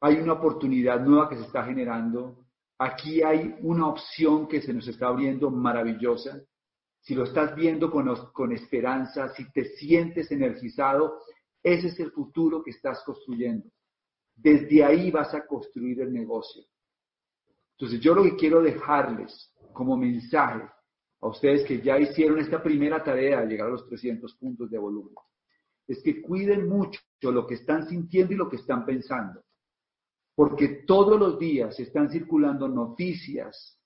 hay 0.00 0.16
una 0.16 0.34
oportunidad 0.34 1.00
nueva 1.00 1.28
que 1.28 1.36
se 1.36 1.42
está 1.42 1.64
generando, 1.64 2.46
aquí 2.78 3.22
hay 3.22 3.56
una 3.62 3.88
opción 3.88 4.46
que 4.46 4.60
se 4.60 4.72
nos 4.72 4.86
está 4.86 5.08
abriendo 5.08 5.50
maravillosa, 5.50 6.42
si 7.00 7.14
lo 7.14 7.24
estás 7.24 7.54
viendo 7.54 7.90
con, 7.90 8.14
con 8.32 8.52
esperanza, 8.52 9.28
si 9.30 9.50
te 9.52 9.64
sientes 9.76 10.30
energizado, 10.30 11.18
ese 11.62 11.88
es 11.88 12.00
el 12.00 12.12
futuro 12.12 12.62
que 12.62 12.70
estás 12.70 13.02
construyendo. 13.04 13.68
Desde 14.34 14.84
ahí 14.84 15.10
vas 15.10 15.32
a 15.34 15.46
construir 15.46 16.00
el 16.00 16.12
negocio. 16.12 16.62
Entonces 17.78 18.00
yo 18.00 18.14
lo 18.14 18.22
que 18.22 18.36
quiero 18.36 18.62
dejarles 18.62 19.52
como 19.72 19.96
mensaje 19.96 20.68
a 21.26 21.30
ustedes 21.30 21.64
que 21.64 21.80
ya 21.80 21.98
hicieron 21.98 22.38
esta 22.38 22.62
primera 22.62 23.02
tarea 23.02 23.40
de 23.40 23.48
llegar 23.48 23.68
a 23.68 23.72
los 23.72 23.86
300 23.86 24.34
puntos 24.36 24.70
de 24.70 24.78
volumen, 24.78 25.14
es 25.86 26.02
que 26.02 26.20
cuiden 26.20 26.68
mucho 26.68 27.00
lo 27.22 27.46
que 27.46 27.54
están 27.54 27.88
sintiendo 27.88 28.32
y 28.32 28.36
lo 28.36 28.48
que 28.48 28.56
están 28.56 28.84
pensando. 28.84 29.42
Porque 30.34 30.84
todos 30.86 31.18
los 31.18 31.38
días 31.38 31.78
están 31.80 32.10
circulando 32.10 32.68
noticias, 32.68 33.78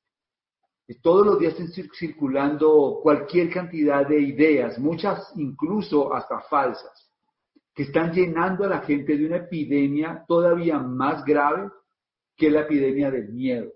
todos 1.03 1.25
los 1.25 1.39
días 1.39 1.59
están 1.59 1.89
circulando 1.93 2.99
cualquier 3.03 3.51
cantidad 3.51 4.07
de 4.07 4.21
ideas, 4.21 4.79
muchas 4.79 5.33
incluso 5.37 6.13
hasta 6.13 6.41
falsas, 6.43 7.11
que 7.75 7.85
están 7.85 8.13
llenando 8.13 8.65
a 8.65 8.69
la 8.69 8.81
gente 8.81 9.17
de 9.17 9.27
una 9.27 9.37
epidemia 9.37 10.25
todavía 10.27 10.79
más 10.79 11.25
grave 11.25 11.71
que 12.37 12.51
la 12.51 12.63
epidemia 12.63 13.11
del 13.11 13.29
miedo, 13.29 13.71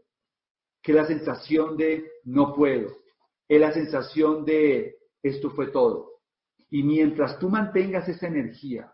que 0.83 0.93
la 0.93 1.07
sensación 1.07 1.77
de 1.77 2.05
no 2.25 2.53
puedo, 2.53 3.04
es 3.49 3.61
la 3.61 3.73
sensación 3.73 4.45
de 4.45 4.97
esto 5.23 5.51
fue 5.51 5.69
todo. 5.69 6.21
Y 6.71 6.83
mientras 6.83 7.39
tú 7.39 7.49
mantengas 7.49 8.09
esa 8.09 8.27
energía, 8.27 8.93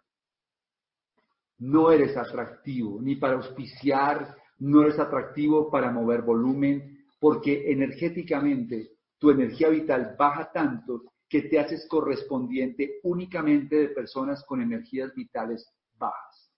no 1.59 1.91
eres 1.93 2.17
atractivo 2.17 3.01
ni 3.01 3.17
para 3.17 3.35
auspiciar, 3.35 4.37
no 4.59 4.83
eres 4.83 4.99
atractivo 4.99 5.71
para 5.71 5.91
mover 5.91 6.23
volumen, 6.23 7.07
porque 7.19 7.71
energéticamente 7.71 8.93
tu 9.19 9.31
energía 9.31 9.69
vital 9.69 10.17
baja 10.19 10.51
tanto 10.53 11.05
que 11.29 11.43
te 11.43 11.61
haces 11.61 11.87
correspondiente 11.87 12.99
únicamente 13.05 13.77
de 13.77 13.89
personas 13.89 14.45
con 14.45 14.61
energías 14.61 15.15
vitales 15.15 15.71
bajas. 15.97 16.51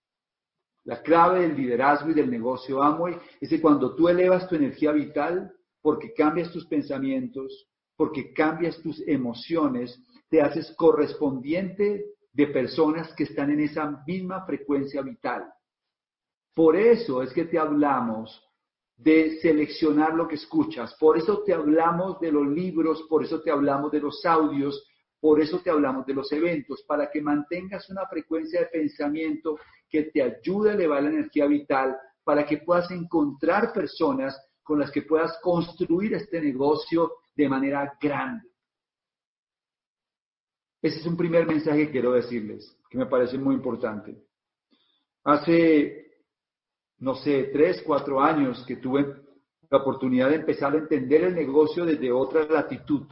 La 0.84 1.02
clave 1.02 1.40
del 1.40 1.56
liderazgo 1.56 2.10
y 2.10 2.14
del 2.14 2.30
negocio 2.30 2.82
Amway 2.82 3.16
es 3.40 3.50
que 3.50 3.60
cuando 3.60 3.94
tú 3.94 4.08
elevas 4.08 4.48
tu 4.48 4.56
energía 4.56 4.92
vital, 4.92 5.52
porque 5.80 6.14
cambias 6.14 6.50
tus 6.50 6.66
pensamientos, 6.66 7.68
porque 8.02 8.32
cambias 8.32 8.82
tus 8.82 9.00
emociones, 9.06 9.96
te 10.28 10.42
haces 10.42 10.74
correspondiente 10.76 12.04
de 12.32 12.46
personas 12.48 13.14
que 13.14 13.22
están 13.22 13.52
en 13.52 13.60
esa 13.60 14.02
misma 14.04 14.44
frecuencia 14.44 15.02
vital. 15.02 15.44
Por 16.52 16.74
eso 16.74 17.22
es 17.22 17.32
que 17.32 17.44
te 17.44 17.60
hablamos 17.60 18.44
de 18.96 19.38
seleccionar 19.40 20.14
lo 20.14 20.26
que 20.26 20.34
escuchas. 20.34 20.96
Por 20.98 21.16
eso 21.16 21.44
te 21.44 21.54
hablamos 21.54 22.18
de 22.18 22.32
los 22.32 22.44
libros, 22.44 23.04
por 23.08 23.22
eso 23.22 23.40
te 23.40 23.52
hablamos 23.52 23.92
de 23.92 24.00
los 24.00 24.26
audios, 24.26 24.84
por 25.20 25.40
eso 25.40 25.60
te 25.60 25.70
hablamos 25.70 26.04
de 26.04 26.14
los 26.14 26.32
eventos, 26.32 26.82
para 26.88 27.08
que 27.08 27.22
mantengas 27.22 27.88
una 27.88 28.04
frecuencia 28.08 28.62
de 28.62 28.66
pensamiento 28.66 29.60
que 29.88 30.10
te 30.12 30.22
ayude 30.24 30.70
a 30.70 30.74
elevar 30.74 31.04
la 31.04 31.10
energía 31.10 31.46
vital, 31.46 31.96
para 32.24 32.44
que 32.44 32.58
puedas 32.58 32.90
encontrar 32.90 33.72
personas 33.72 34.36
con 34.64 34.80
las 34.80 34.90
que 34.90 35.02
puedas 35.02 35.38
construir 35.40 36.14
este 36.14 36.40
negocio 36.40 37.12
de 37.34 37.48
manera 37.48 37.96
grande. 38.00 38.48
Ese 40.80 40.98
es 40.98 41.06
un 41.06 41.16
primer 41.16 41.46
mensaje 41.46 41.86
que 41.86 41.92
quiero 41.92 42.12
decirles, 42.12 42.76
que 42.90 42.98
me 42.98 43.06
parece 43.06 43.38
muy 43.38 43.54
importante. 43.54 44.16
Hace 45.24 46.02
no 47.02 47.16
sé, 47.16 47.50
tres, 47.52 47.82
cuatro 47.84 48.20
años 48.20 48.64
que 48.64 48.76
tuve 48.76 49.04
la 49.68 49.78
oportunidad 49.78 50.28
de 50.28 50.36
empezar 50.36 50.72
a 50.72 50.78
entender 50.78 51.24
el 51.24 51.34
negocio 51.34 51.84
desde 51.84 52.12
otra 52.12 52.44
latitud, 52.44 53.08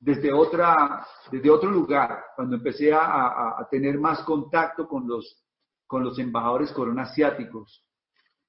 desde, 0.00 0.32
otra, 0.32 1.06
desde 1.30 1.50
otro 1.50 1.70
lugar, 1.70 2.24
cuando 2.34 2.56
empecé 2.56 2.90
a, 2.90 3.58
a, 3.60 3.68
tener 3.70 3.98
más 3.98 4.24
contacto 4.24 4.88
con 4.88 5.06
los, 5.06 5.44
con 5.86 6.02
los 6.02 6.18
embajadores 6.18 6.74
asiáticos, 6.96 7.84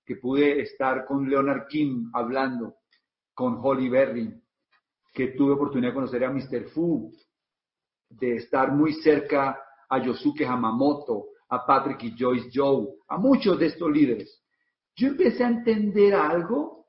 que 0.06 0.16
pude 0.16 0.62
estar 0.62 1.06
con 1.06 1.30
Leonard 1.30 1.68
Kim 1.68 2.10
hablando, 2.14 2.76
con 3.34 3.60
Holly 3.62 3.90
Berry, 3.90 4.42
que 5.14 5.28
tuve 5.30 5.54
oportunidad 5.54 5.92
de 5.92 5.96
conocer 5.96 6.26
a 6.26 6.32
Mr. 6.32 6.70
Fu, 6.70 7.14
de 8.10 8.38
estar 8.38 8.72
muy 8.72 8.94
cerca 8.94 9.60
a 9.88 10.04
Yosuke 10.04 10.46
Hamamoto, 10.46 11.28
a 11.50 11.66
Patrick 11.66 12.04
y 12.04 12.16
Joyce 12.18 12.50
Joe, 12.54 12.88
a 13.08 13.18
muchos 13.18 13.60
de 13.60 13.68
estos 13.68 13.92
líderes. 13.92 14.44
Yo 14.96 15.10
empecé 15.10 15.44
a 15.44 15.50
entender 15.50 16.16
algo 16.16 16.88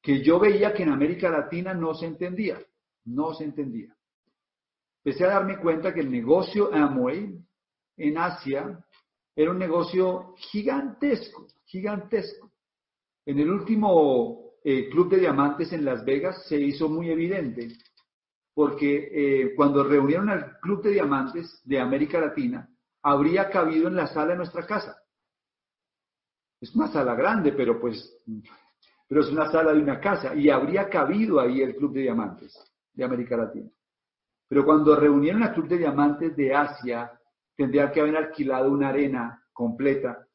que 0.00 0.22
yo 0.22 0.40
veía 0.40 0.74
que 0.74 0.82
en 0.82 0.90
América 0.90 1.30
Latina 1.30 1.72
no 1.72 1.94
se 1.94 2.06
entendía, 2.06 2.60
no 3.04 3.34
se 3.34 3.44
entendía. 3.44 3.96
Empecé 5.04 5.24
a 5.24 5.34
darme 5.34 5.58
cuenta 5.58 5.94
que 5.94 6.00
el 6.00 6.10
negocio 6.10 6.74
Amway 6.74 7.38
en 7.96 8.18
Asia 8.18 8.84
era 9.34 9.50
un 9.50 9.58
negocio 9.58 10.34
gigantesco, 10.36 11.46
gigantesco. 11.64 12.52
En 13.24 13.38
el 13.38 13.50
último 13.50 14.51
eh, 14.64 14.88
Club 14.90 15.10
de 15.10 15.20
Diamantes 15.20 15.72
en 15.72 15.84
Las 15.84 16.04
Vegas 16.04 16.46
se 16.46 16.58
hizo 16.58 16.88
muy 16.88 17.10
evidente, 17.10 17.68
porque 18.54 19.08
eh, 19.12 19.54
cuando 19.56 19.82
reunieron 19.82 20.28
al 20.28 20.58
Club 20.60 20.82
de 20.82 20.90
Diamantes 20.92 21.60
de 21.64 21.80
América 21.80 22.20
Latina, 22.20 22.68
habría 23.02 23.50
cabido 23.50 23.88
en 23.88 23.96
la 23.96 24.06
sala 24.06 24.32
de 24.32 24.36
nuestra 24.36 24.64
casa. 24.66 24.96
Es 26.60 26.74
una 26.76 26.88
sala 26.88 27.14
grande, 27.14 27.52
pero 27.52 27.80
pues, 27.80 28.16
pero 29.08 29.22
es 29.22 29.30
una 29.30 29.50
sala 29.50 29.72
de 29.72 29.82
una 29.82 29.98
casa 29.98 30.34
y 30.34 30.48
habría 30.48 30.88
cabido 30.88 31.40
ahí 31.40 31.60
el 31.60 31.74
Club 31.74 31.92
de 31.94 32.02
Diamantes 32.02 32.56
de 32.92 33.04
América 33.04 33.36
Latina. 33.36 33.68
Pero 34.48 34.64
cuando 34.64 34.94
reunieron 34.94 35.42
al 35.42 35.54
Club 35.54 35.66
de 35.66 35.78
Diamantes 35.78 36.36
de 36.36 36.54
Asia, 36.54 37.10
tendrían 37.56 37.90
que 37.90 38.00
haber 38.00 38.16
alquilado 38.16 38.70
una 38.70 38.90
arena 38.90 39.42
completa 39.52 40.26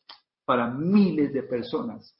para 0.43 0.69
miles 0.69 1.31
de 1.31 1.43
personas. 1.43 2.15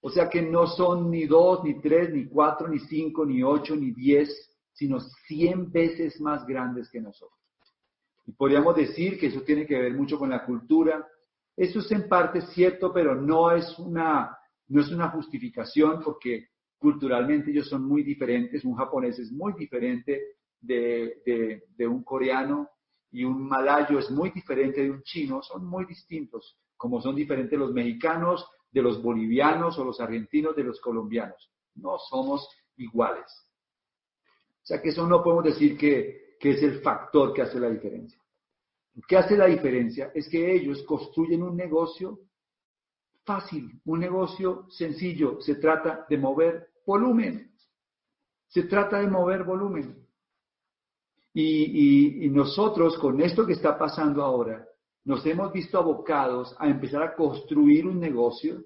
O 0.00 0.10
sea 0.10 0.28
que 0.28 0.42
no 0.42 0.66
son 0.66 1.10
ni 1.10 1.26
dos, 1.26 1.64
ni 1.64 1.80
tres, 1.80 2.12
ni 2.12 2.26
cuatro, 2.26 2.68
ni 2.68 2.78
cinco, 2.78 3.26
ni 3.26 3.42
ocho, 3.42 3.74
ni 3.74 3.90
diez, 3.90 4.28
sino 4.72 5.00
cien 5.26 5.72
veces 5.72 6.20
más 6.20 6.46
grandes 6.46 6.88
que 6.88 7.00
nosotros. 7.00 7.38
Y 8.26 8.32
podríamos 8.32 8.76
decir 8.76 9.18
que 9.18 9.26
eso 9.26 9.42
tiene 9.42 9.66
que 9.66 9.78
ver 9.78 9.94
mucho 9.94 10.18
con 10.18 10.30
la 10.30 10.44
cultura. 10.44 11.04
Eso 11.56 11.80
es 11.80 11.90
en 11.90 12.08
parte 12.08 12.42
cierto, 12.42 12.92
pero 12.92 13.16
no 13.16 13.50
es 13.50 13.76
una, 13.78 14.36
no 14.68 14.80
es 14.80 14.90
una 14.92 15.08
justificación 15.08 16.00
porque 16.04 16.48
culturalmente 16.78 17.50
ellos 17.50 17.68
son 17.68 17.84
muy 17.84 18.04
diferentes. 18.04 18.64
Un 18.64 18.76
japonés 18.76 19.18
es 19.18 19.32
muy 19.32 19.54
diferente 19.54 20.20
de, 20.60 21.62
de 21.76 21.88
un 21.88 22.04
coreano 22.04 22.68
y 23.10 23.24
un 23.24 23.48
malayo 23.48 23.98
es 23.98 24.10
muy 24.10 24.30
diferente 24.30 24.82
de 24.82 24.90
un 24.92 25.02
chino. 25.02 25.42
Son 25.42 25.66
muy 25.66 25.86
distintos, 25.86 26.56
como 26.76 27.00
son 27.00 27.16
diferentes 27.16 27.58
los 27.58 27.72
mexicanos 27.72 28.46
de 28.70 28.82
los 28.82 29.02
bolivianos 29.02 29.78
o 29.78 29.84
los 29.84 30.00
argentinos 30.00 30.54
de 30.54 30.64
los 30.64 30.80
colombianos. 30.80 31.50
No 31.74 31.98
somos 31.98 32.48
iguales. 32.76 33.26
O 34.62 34.66
sea 34.68 34.82
que 34.82 34.90
eso 34.90 35.06
no 35.06 35.22
podemos 35.22 35.44
decir 35.44 35.76
que, 35.76 36.36
que 36.38 36.50
es 36.50 36.62
el 36.62 36.80
factor 36.80 37.32
que 37.32 37.42
hace 37.42 37.58
la 37.58 37.70
diferencia. 37.70 38.20
Lo 38.94 39.02
que 39.06 39.16
hace 39.16 39.36
la 39.36 39.46
diferencia 39.46 40.10
es 40.14 40.28
que 40.28 40.52
ellos 40.52 40.82
construyen 40.82 41.42
un 41.42 41.56
negocio 41.56 42.20
fácil, 43.24 43.80
un 43.84 44.00
negocio 44.00 44.66
sencillo. 44.70 45.40
Se 45.40 45.56
trata 45.56 46.06
de 46.08 46.18
mover 46.18 46.70
volumen. 46.86 47.52
Se 48.48 48.64
trata 48.64 48.98
de 48.98 49.06
mover 49.06 49.44
volumen. 49.44 50.06
Y, 51.34 52.24
y, 52.24 52.30
nosotros 52.30 52.98
con 52.98 53.20
esto 53.20 53.46
que 53.46 53.52
está 53.52 53.78
pasando 53.78 54.24
ahora, 54.24 54.66
nos 55.04 55.24
hemos 55.26 55.52
visto 55.52 55.78
abocados 55.78 56.54
a 56.58 56.68
empezar 56.68 57.02
a 57.02 57.14
construir 57.14 57.86
un 57.86 57.98
negocio 57.98 58.64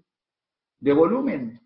de 0.81 0.93
volumen 0.93 1.61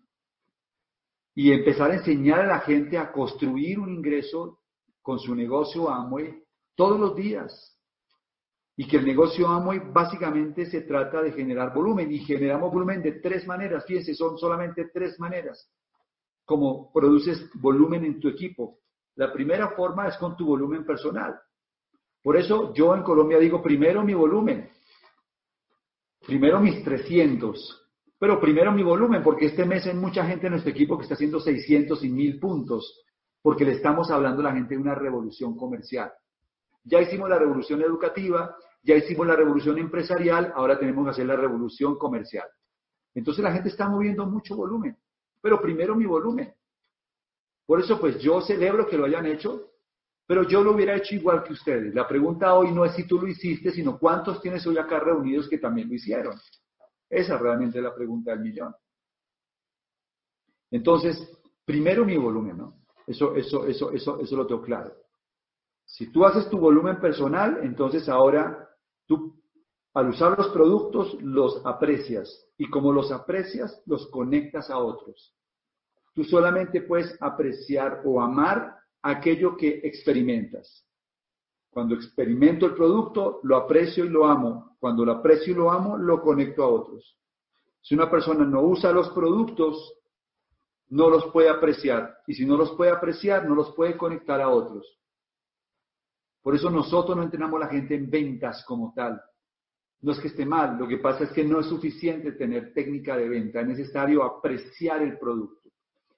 y 1.33 1.51
empezar 1.51 1.91
a 1.91 1.95
enseñar 1.95 2.41
a 2.41 2.47
la 2.47 2.59
gente 2.59 2.97
a 2.97 3.11
construir 3.11 3.79
un 3.79 3.89
ingreso 3.89 4.59
con 5.01 5.19
su 5.19 5.35
negocio 5.35 5.89
Amway 5.89 6.43
todos 6.75 6.99
los 6.99 7.15
días. 7.15 7.73
Y 8.75 8.87
que 8.87 8.97
el 8.97 9.05
negocio 9.05 9.47
Amway 9.47 9.79
básicamente 9.91 10.67
se 10.67 10.81
trata 10.81 11.21
de 11.21 11.31
generar 11.31 11.73
volumen 11.73 12.11
y 12.11 12.19
generamos 12.19 12.71
volumen 12.71 13.01
de 13.01 13.13
tres 13.13 13.47
maneras. 13.47 13.85
Fíjense, 13.85 14.13
son 14.13 14.37
solamente 14.37 14.89
tres 14.93 15.19
maneras 15.19 15.71
como 16.47 16.93
produces 16.93 17.51
volumen 17.55 18.05
en 18.05 18.21
tu 18.21 18.29
equipo. 18.29 18.79
La 19.15 19.33
primera 19.33 19.71
forma 19.71 20.07
es 20.07 20.15
con 20.15 20.37
tu 20.37 20.45
volumen 20.45 20.85
personal. 20.85 21.37
Por 22.27 22.35
eso 22.35 22.73
yo 22.73 22.93
en 22.93 23.03
Colombia 23.03 23.39
digo 23.39 23.61
primero 23.61 24.03
mi 24.03 24.13
volumen, 24.13 24.69
primero 26.25 26.59
mis 26.59 26.83
300, 26.83 27.89
pero 28.19 28.37
primero 28.37 28.73
mi 28.73 28.83
volumen, 28.83 29.23
porque 29.23 29.45
este 29.45 29.63
mes 29.63 29.87
hay 29.87 29.93
mucha 29.93 30.25
gente 30.25 30.47
en 30.47 30.51
nuestro 30.51 30.71
equipo 30.71 30.97
que 30.97 31.03
está 31.03 31.13
haciendo 31.13 31.39
600 31.39 32.03
y 32.03 32.09
1000 32.09 32.37
puntos, 32.37 33.01
porque 33.41 33.63
le 33.63 33.71
estamos 33.71 34.11
hablando 34.11 34.41
a 34.41 34.43
la 34.43 34.51
gente 34.51 34.75
de 34.75 34.81
una 34.81 34.93
revolución 34.93 35.55
comercial. 35.55 36.11
Ya 36.83 36.99
hicimos 36.99 37.29
la 37.29 37.39
revolución 37.39 37.81
educativa, 37.81 38.57
ya 38.83 38.95
hicimos 38.95 39.25
la 39.25 39.37
revolución 39.37 39.77
empresarial, 39.77 40.51
ahora 40.53 40.77
tenemos 40.77 41.05
que 41.05 41.11
hacer 41.11 41.27
la 41.27 41.37
revolución 41.37 41.97
comercial. 41.97 42.49
Entonces 43.15 43.41
la 43.41 43.53
gente 43.53 43.69
está 43.69 43.87
moviendo 43.87 44.25
mucho 44.25 44.53
volumen, 44.57 44.97
pero 45.41 45.61
primero 45.61 45.95
mi 45.95 46.05
volumen. 46.05 46.53
Por 47.65 47.79
eso 47.79 47.97
pues 48.01 48.19
yo 48.19 48.41
celebro 48.41 48.85
que 48.85 48.97
lo 48.97 49.05
hayan 49.05 49.27
hecho, 49.27 49.76
pero 50.27 50.43
yo 50.43 50.61
lo 50.61 50.73
hubiera 50.73 50.97
hecho 50.97 51.15
igual 51.15 51.41
que 51.41 51.53
ustedes. 51.53 51.95
La 51.95 52.05
pregunta 52.05 52.53
hoy 52.53 52.73
no 52.73 52.83
es 52.83 52.93
si 52.93 53.07
tú 53.07 53.19
lo 53.21 53.27
hiciste, 53.27 53.71
sino 53.71 53.97
cuántos 53.97 54.41
tienes 54.41 54.67
hoy 54.67 54.77
acá 54.77 54.99
reunidos 54.99 55.47
que 55.47 55.57
también 55.57 55.87
lo 55.87 55.95
hicieron. 55.95 56.37
Esa 57.09 57.37
realmente 57.37 57.77
es 57.77 57.83
la 57.83 57.95
pregunta 57.95 58.31
del 58.31 58.41
millón. 58.41 58.75
Entonces, 60.69 61.17
primero 61.63 62.03
mi 62.03 62.17
volumen, 62.17 62.57
¿no? 62.57 62.73
Eso, 63.07 63.37
eso, 63.37 63.65
eso, 63.65 63.91
eso, 63.93 64.19
eso 64.19 64.35
lo 64.35 64.45
tengo 64.45 64.61
claro. 64.61 64.93
Si 65.85 66.11
tú 66.11 66.25
haces 66.25 66.49
tu 66.49 66.59
volumen 66.59 66.99
personal, 66.99 67.61
entonces 67.63 68.09
ahora 68.09 68.69
tú, 69.05 69.41
al 69.93 70.09
usar 70.09 70.37
los 70.37 70.49
productos, 70.49 71.13
los 71.21 71.65
aprecias. 71.65 72.45
Y 72.57 72.69
como 72.69 72.91
los 72.91 73.13
aprecias, 73.13 73.81
los 73.85 74.07
conectas 74.07 74.69
a 74.69 74.77
otros. 74.77 75.33
Tú 76.13 76.25
solamente 76.25 76.81
puedes 76.81 77.17
apreciar 77.21 78.01
o 78.03 78.19
amar 78.19 78.76
aquello 79.09 79.55
que 79.55 79.81
experimentas. 79.83 80.85
Cuando 81.69 81.95
experimento 81.95 82.65
el 82.65 82.73
producto, 82.73 83.39
lo 83.43 83.55
aprecio 83.55 84.05
y 84.05 84.09
lo 84.09 84.25
amo. 84.25 84.77
Cuando 84.79 85.05
lo 85.05 85.13
aprecio 85.13 85.53
y 85.53 85.55
lo 85.55 85.71
amo, 85.71 85.97
lo 85.97 86.21
conecto 86.21 86.63
a 86.63 86.67
otros. 86.67 87.17
Si 87.81 87.95
una 87.95 88.09
persona 88.09 88.45
no 88.45 88.61
usa 88.63 88.91
los 88.91 89.09
productos, 89.09 89.93
no 90.89 91.09
los 91.09 91.25
puede 91.31 91.49
apreciar. 91.49 92.17
Y 92.27 92.33
si 92.33 92.45
no 92.45 92.57
los 92.57 92.71
puede 92.71 92.91
apreciar, 92.91 93.47
no 93.47 93.55
los 93.55 93.73
puede 93.73 93.95
conectar 93.95 94.41
a 94.41 94.49
otros. 94.49 94.97
Por 96.41 96.55
eso 96.55 96.69
nosotros 96.69 97.15
no 97.15 97.23
entrenamos 97.23 97.61
a 97.61 97.65
la 97.65 97.71
gente 97.71 97.95
en 97.95 98.09
ventas 98.09 98.63
como 98.65 98.93
tal. 98.95 99.21
No 100.01 100.11
es 100.11 100.19
que 100.19 100.27
esté 100.27 100.45
mal, 100.45 100.77
lo 100.77 100.87
que 100.87 100.97
pasa 100.97 101.23
es 101.23 101.31
que 101.31 101.43
no 101.43 101.59
es 101.59 101.65
suficiente 101.65 102.33
tener 102.33 102.73
técnica 102.73 103.17
de 103.17 103.27
venta, 103.27 103.61
es 103.61 103.67
necesario 103.67 104.23
apreciar 104.23 105.01
el 105.01 105.17
producto. 105.17 105.66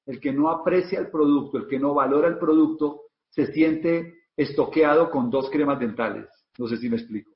El 0.10 0.20
que 0.20 0.34
no 0.34 0.50
aprecia 0.50 0.98
el 0.98 1.12
producto, 1.12 1.60
el 1.60 1.68
que 1.68 1.78
no 1.78 1.94
valora 1.94 2.28
el 2.28 2.40
producto, 2.40 3.02
se 3.30 3.46
siente 3.54 4.24
estoqueado 4.36 5.12
con 5.12 5.30
dos 5.30 5.52
cremas 5.52 5.80
dentales. 5.80 6.28
No 6.58 6.66
sé 6.66 6.78
si 6.78 6.90
me 6.90 6.96
explico. 6.96 7.32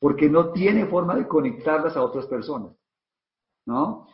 Porque 0.00 0.28
no 0.28 0.50
tiene 0.50 0.86
forma 0.86 1.14
de 1.14 1.28
conectarlas 1.28 1.96
a 1.96 2.02
otras 2.02 2.26
personas. 2.26 2.76
¿No? 3.66 4.08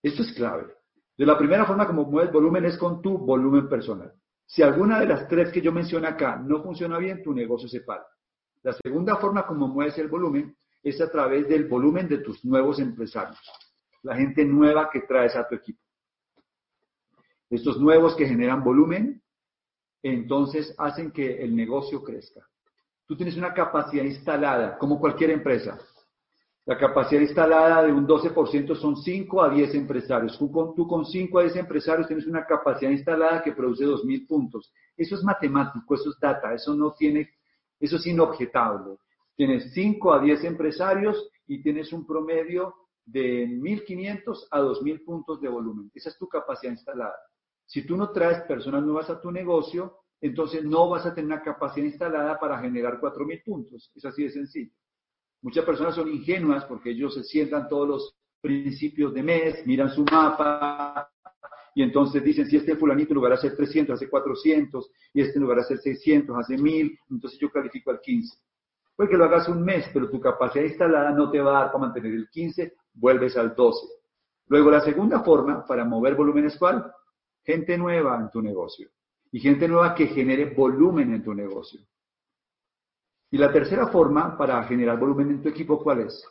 Esto 0.00 0.22
es 0.22 0.32
clave. 0.34 0.72
De 1.18 1.26
la 1.26 1.36
primera 1.36 1.66
forma 1.66 1.88
como 1.88 2.04
mueves 2.04 2.32
volumen 2.32 2.64
es 2.64 2.78
con 2.78 3.02
tu 3.02 3.18
volumen 3.18 3.68
personal. 3.68 4.12
Si 4.46 4.62
alguna 4.62 5.00
de 5.00 5.06
las 5.06 5.26
tres 5.26 5.50
que 5.50 5.60
yo 5.60 5.72
menciono 5.72 6.06
acá 6.06 6.36
no 6.36 6.62
funciona 6.62 6.96
bien, 6.98 7.24
tu 7.24 7.34
negocio 7.34 7.68
se 7.68 7.80
para. 7.80 8.06
La 8.62 8.72
segunda 8.72 9.16
forma 9.16 9.44
como 9.44 9.66
mueves 9.66 9.98
el 9.98 10.06
volumen 10.06 10.56
es 10.80 11.00
a 11.00 11.10
través 11.10 11.48
del 11.48 11.66
volumen 11.66 12.06
de 12.06 12.18
tus 12.18 12.44
nuevos 12.44 12.78
empresarios, 12.78 13.40
la 14.04 14.14
gente 14.14 14.44
nueva 14.44 14.88
que 14.92 15.00
traes 15.00 15.34
a 15.34 15.48
tu 15.48 15.56
equipo. 15.56 15.85
Estos 17.50 17.80
nuevos 17.80 18.14
que 18.16 18.26
generan 18.26 18.64
volumen 18.64 19.22
entonces 20.02 20.74
hacen 20.78 21.10
que 21.10 21.42
el 21.42 21.54
negocio 21.54 22.02
crezca. 22.02 22.46
Tú 23.06 23.16
tienes 23.16 23.36
una 23.36 23.54
capacidad 23.54 24.04
instalada, 24.04 24.78
como 24.78 24.98
cualquier 25.00 25.30
empresa. 25.30 25.78
La 26.64 26.76
capacidad 26.76 27.20
instalada 27.20 27.84
de 27.84 27.92
un 27.92 28.06
12% 28.06 28.74
son 28.74 28.96
5 28.96 29.42
a 29.42 29.50
10 29.50 29.74
empresarios. 29.76 30.36
Tú 30.36 30.50
con, 30.50 30.74
tú 30.74 30.86
con 30.88 31.04
5 31.04 31.38
a 31.38 31.42
10 31.42 31.56
empresarios 31.56 32.08
tienes 32.08 32.26
una 32.26 32.44
capacidad 32.44 32.90
instalada 32.90 33.42
que 33.42 33.52
produce 33.52 33.84
2.000 33.84 34.26
puntos. 34.26 34.72
Eso 34.96 35.14
es 35.14 35.22
matemático, 35.22 35.94
eso 35.94 36.10
es 36.10 36.18
data, 36.18 36.52
eso 36.52 36.74
no 36.74 36.92
tiene, 36.94 37.30
eso 37.78 37.96
es 37.96 38.06
inobjetable. 38.06 38.96
Tienes 39.36 39.72
5 39.72 40.12
a 40.12 40.20
10 40.20 40.44
empresarios 40.44 41.30
y 41.46 41.62
tienes 41.62 41.92
un 41.92 42.04
promedio 42.04 42.74
de 43.04 43.46
1.500 43.46 44.48
a 44.50 44.60
2.000 44.60 45.04
puntos 45.04 45.40
de 45.40 45.48
volumen. 45.48 45.92
Esa 45.94 46.08
es 46.08 46.18
tu 46.18 46.28
capacidad 46.28 46.72
instalada. 46.72 47.14
Si 47.66 47.84
tú 47.84 47.96
no 47.96 48.10
traes 48.10 48.42
personas 48.42 48.82
nuevas 48.82 49.10
a 49.10 49.20
tu 49.20 49.30
negocio, 49.30 49.98
entonces 50.20 50.64
no 50.64 50.88
vas 50.88 51.04
a 51.04 51.14
tener 51.14 51.26
una 51.26 51.42
capacidad 51.42 51.86
instalada 51.86 52.38
para 52.38 52.58
generar 52.58 53.00
4.000 53.00 53.44
puntos. 53.44 53.90
Es 53.94 54.04
así 54.04 54.24
de 54.24 54.30
sencillo. 54.30 54.72
Muchas 55.42 55.64
personas 55.64 55.94
son 55.94 56.08
ingenuas 56.08 56.64
porque 56.64 56.90
ellos 56.90 57.14
se 57.14 57.24
sientan 57.24 57.68
todos 57.68 57.88
los 57.88 58.16
principios 58.40 59.12
de 59.12 59.22
mes, 59.22 59.66
miran 59.66 59.90
su 59.90 60.04
mapa 60.04 61.10
y 61.76 61.82
entonces 61.82 62.24
dicen, 62.24 62.46
si 62.46 62.56
este 62.56 62.74
fulanito 62.74 63.10
en 63.10 63.16
lugar 63.16 63.32
de 63.32 63.38
hacer 63.38 63.54
300 63.54 63.96
hace 63.96 64.08
400 64.08 64.90
y 65.12 65.20
este 65.20 65.34
en 65.34 65.42
lugar 65.42 65.58
de 65.58 65.64
hacer 65.64 65.78
600 65.78 66.34
hace 66.38 66.56
1000, 66.56 66.98
entonces 67.10 67.38
yo 67.38 67.50
califico 67.50 67.90
al 67.90 68.00
15. 68.00 68.34
Puede 68.96 69.10
que 69.10 69.16
lo 69.18 69.24
hagas 69.26 69.46
un 69.48 69.62
mes, 69.62 69.84
pero 69.92 70.08
tu 70.08 70.18
capacidad 70.18 70.64
instalada 70.64 71.10
no 71.10 71.30
te 71.30 71.38
va 71.38 71.50
a 71.50 71.62
dar 71.64 71.72
para 71.72 71.84
mantener 71.84 72.14
el 72.14 72.30
15, 72.30 72.72
vuelves 72.94 73.36
al 73.36 73.54
12. 73.54 73.88
Luego 74.48 74.70
la 74.70 74.80
segunda 74.80 75.22
forma 75.22 75.66
para 75.66 75.84
mover 75.84 76.14
volumen 76.14 76.46
es 76.46 76.56
cuál? 76.56 76.90
Gente 77.46 77.78
nueva 77.78 78.20
en 78.20 78.28
tu 78.28 78.42
negocio 78.42 78.90
y 79.30 79.38
gente 79.38 79.68
nueva 79.68 79.94
que 79.94 80.08
genere 80.08 80.46
volumen 80.46 81.14
en 81.14 81.22
tu 81.22 81.32
negocio. 81.32 81.80
Y 83.30 83.38
la 83.38 83.52
tercera 83.52 83.86
forma 83.88 84.36
para 84.36 84.62
generar 84.64 84.98
volumen 84.98 85.30
en 85.30 85.42
tu 85.42 85.48
equipo, 85.48 85.82
¿cuál 85.82 86.00
es? 86.00 86.22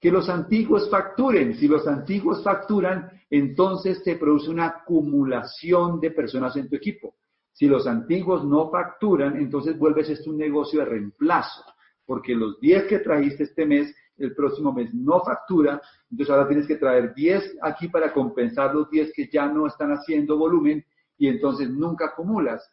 Que 0.00 0.10
los 0.10 0.28
antiguos 0.28 0.88
facturen. 0.90 1.54
Si 1.54 1.68
los 1.68 1.86
antiguos 1.86 2.42
facturan, 2.42 3.10
entonces 3.30 4.02
se 4.04 4.16
produce 4.16 4.50
una 4.50 4.66
acumulación 4.66 6.00
de 6.00 6.10
personas 6.10 6.56
en 6.56 6.68
tu 6.68 6.76
equipo. 6.76 7.16
Si 7.52 7.66
los 7.66 7.86
antiguos 7.86 8.44
no 8.44 8.70
facturan, 8.70 9.36
entonces 9.36 9.78
vuelves 9.78 10.10
esto 10.10 10.30
un 10.30 10.38
negocio 10.38 10.80
de 10.80 10.86
reemplazo, 10.86 11.64
porque 12.04 12.34
los 12.34 12.60
10 12.60 12.84
que 12.84 12.98
trajiste 12.98 13.44
este 13.44 13.64
mes 13.64 13.94
el 14.16 14.34
próximo 14.34 14.72
mes 14.72 14.92
no 14.94 15.20
factura, 15.20 15.80
entonces 16.10 16.32
ahora 16.32 16.48
tienes 16.48 16.66
que 16.66 16.76
traer 16.76 17.14
10 17.14 17.58
aquí 17.62 17.88
para 17.88 18.12
compensar 18.12 18.74
los 18.74 18.88
10 18.90 19.12
que 19.14 19.28
ya 19.28 19.46
no 19.46 19.66
están 19.66 19.90
haciendo 19.90 20.38
volumen 20.38 20.84
y 21.18 21.28
entonces 21.28 21.70
nunca 21.70 22.06
acumulas. 22.06 22.68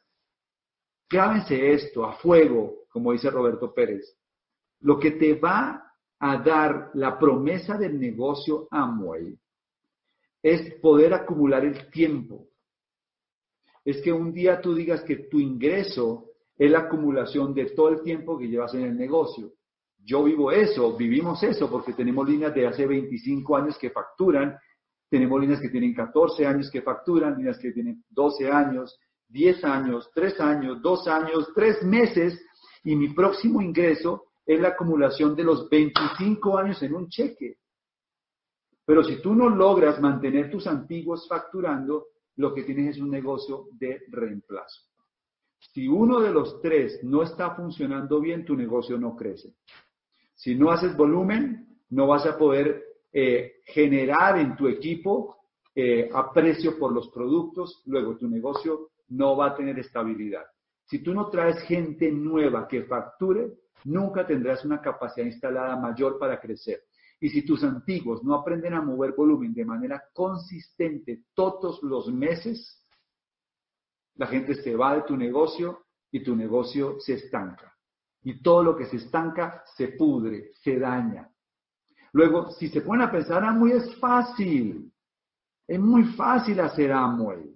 Clávense 1.07 1.73
esto 1.73 2.05
a 2.05 2.13
fuego, 2.13 2.85
como 2.89 3.11
dice 3.11 3.29
Roberto 3.29 3.73
Pérez. 3.73 4.17
Lo 4.81 4.99
que 4.99 5.11
te 5.11 5.35
va 5.35 5.91
a 6.19 6.37
dar 6.37 6.91
la 6.93 7.17
promesa 7.17 7.77
del 7.77 7.99
negocio 7.99 8.67
Amway 8.71 9.37
es 10.41 10.75
poder 10.75 11.13
acumular 11.13 11.65
el 11.65 11.89
tiempo. 11.91 12.47
Es 13.83 14.01
que 14.01 14.11
un 14.11 14.31
día 14.31 14.61
tú 14.61 14.73
digas 14.75 15.03
que 15.03 15.27
tu 15.29 15.39
ingreso 15.39 16.31
es 16.57 16.69
la 16.69 16.81
acumulación 16.81 17.53
de 17.53 17.71
todo 17.71 17.89
el 17.89 18.01
tiempo 18.03 18.37
que 18.37 18.47
llevas 18.47 18.73
en 18.75 18.83
el 18.83 18.95
negocio. 18.95 19.53
Yo 20.03 20.23
vivo 20.23 20.51
eso, 20.51 20.95
vivimos 20.97 21.43
eso, 21.43 21.69
porque 21.69 21.93
tenemos 21.93 22.27
líneas 22.27 22.53
de 22.53 22.67
hace 22.67 22.87
25 22.87 23.55
años 23.55 23.77
que 23.77 23.91
facturan, 23.91 24.57
tenemos 25.09 25.39
líneas 25.39 25.61
que 25.61 25.69
tienen 25.69 25.93
14 25.93 26.45
años 26.45 26.69
que 26.71 26.81
facturan, 26.81 27.37
líneas 27.37 27.59
que 27.59 27.71
tienen 27.71 28.03
12 28.09 28.49
años, 28.49 28.97
10 29.27 29.63
años, 29.63 30.09
3 30.13 30.39
años, 30.39 30.81
2 30.81 31.07
años, 31.07 31.51
3 31.53 31.83
meses, 31.83 32.41
y 32.83 32.95
mi 32.95 33.13
próximo 33.13 33.61
ingreso 33.61 34.31
es 34.45 34.59
la 34.59 34.69
acumulación 34.69 35.35
de 35.35 35.43
los 35.43 35.69
25 35.69 36.57
años 36.57 36.81
en 36.81 36.95
un 36.95 37.07
cheque. 37.07 37.57
Pero 38.85 39.03
si 39.03 39.21
tú 39.21 39.35
no 39.35 39.49
logras 39.49 40.01
mantener 40.01 40.49
tus 40.49 40.65
antiguos 40.67 41.27
facturando, 41.27 42.07
lo 42.37 42.53
que 42.53 42.63
tienes 42.63 42.95
es 42.95 43.01
un 43.01 43.11
negocio 43.11 43.67
de 43.73 44.01
reemplazo. 44.09 44.81
Si 45.59 45.87
uno 45.87 46.19
de 46.19 46.31
los 46.31 46.59
tres 46.59 47.03
no 47.03 47.21
está 47.21 47.53
funcionando 47.55 48.19
bien, 48.19 48.43
tu 48.43 48.55
negocio 48.55 48.97
no 48.97 49.15
crece. 49.15 49.53
Si 50.41 50.55
no 50.55 50.71
haces 50.71 50.97
volumen, 50.97 51.67
no 51.91 52.07
vas 52.07 52.25
a 52.25 52.35
poder 52.35 52.83
eh, 53.13 53.57
generar 53.65 54.39
en 54.39 54.55
tu 54.55 54.67
equipo 54.67 55.37
eh, 55.75 56.09
aprecio 56.11 56.79
por 56.79 56.91
los 56.93 57.09
productos, 57.09 57.83
luego 57.85 58.17
tu 58.17 58.27
negocio 58.27 58.89
no 59.09 59.37
va 59.37 59.49
a 59.49 59.55
tener 59.55 59.77
estabilidad. 59.77 60.43
Si 60.85 61.03
tú 61.03 61.13
no 61.13 61.29
traes 61.29 61.61
gente 61.65 62.11
nueva 62.11 62.67
que 62.67 62.85
facture, 62.85 63.51
nunca 63.83 64.25
tendrás 64.25 64.65
una 64.65 64.81
capacidad 64.81 65.27
instalada 65.27 65.75
mayor 65.75 66.17
para 66.17 66.41
crecer. 66.41 66.85
Y 67.19 67.29
si 67.29 67.45
tus 67.45 67.63
antiguos 67.63 68.23
no 68.23 68.33
aprenden 68.33 68.73
a 68.73 68.81
mover 68.81 69.11
volumen 69.11 69.53
de 69.53 69.63
manera 69.63 70.03
consistente 70.11 71.25
todos 71.35 71.83
los 71.83 72.11
meses, 72.11 72.83
la 74.15 74.25
gente 74.25 74.55
se 74.55 74.75
va 74.75 74.95
de 74.95 75.03
tu 75.03 75.15
negocio 75.15 75.85
y 76.09 76.23
tu 76.23 76.35
negocio 76.35 76.99
se 76.99 77.13
estanca. 77.13 77.70
Y 78.23 78.41
todo 78.41 78.63
lo 78.63 78.75
que 78.75 78.85
se 78.85 78.97
estanca 78.97 79.63
se 79.75 79.89
pudre, 79.89 80.51
se 80.61 80.77
daña. 80.77 81.29
Luego, 82.13 82.51
si 82.51 82.67
se 82.69 82.81
ponen 82.81 83.07
a 83.07 83.11
pensar, 83.11 83.43
Amway 83.43 83.73
es 83.73 83.95
fácil. 83.95 84.91
Es 85.67 85.79
muy 85.79 86.03
fácil 86.03 86.59
hacer 86.59 86.91
Amway. 86.91 87.55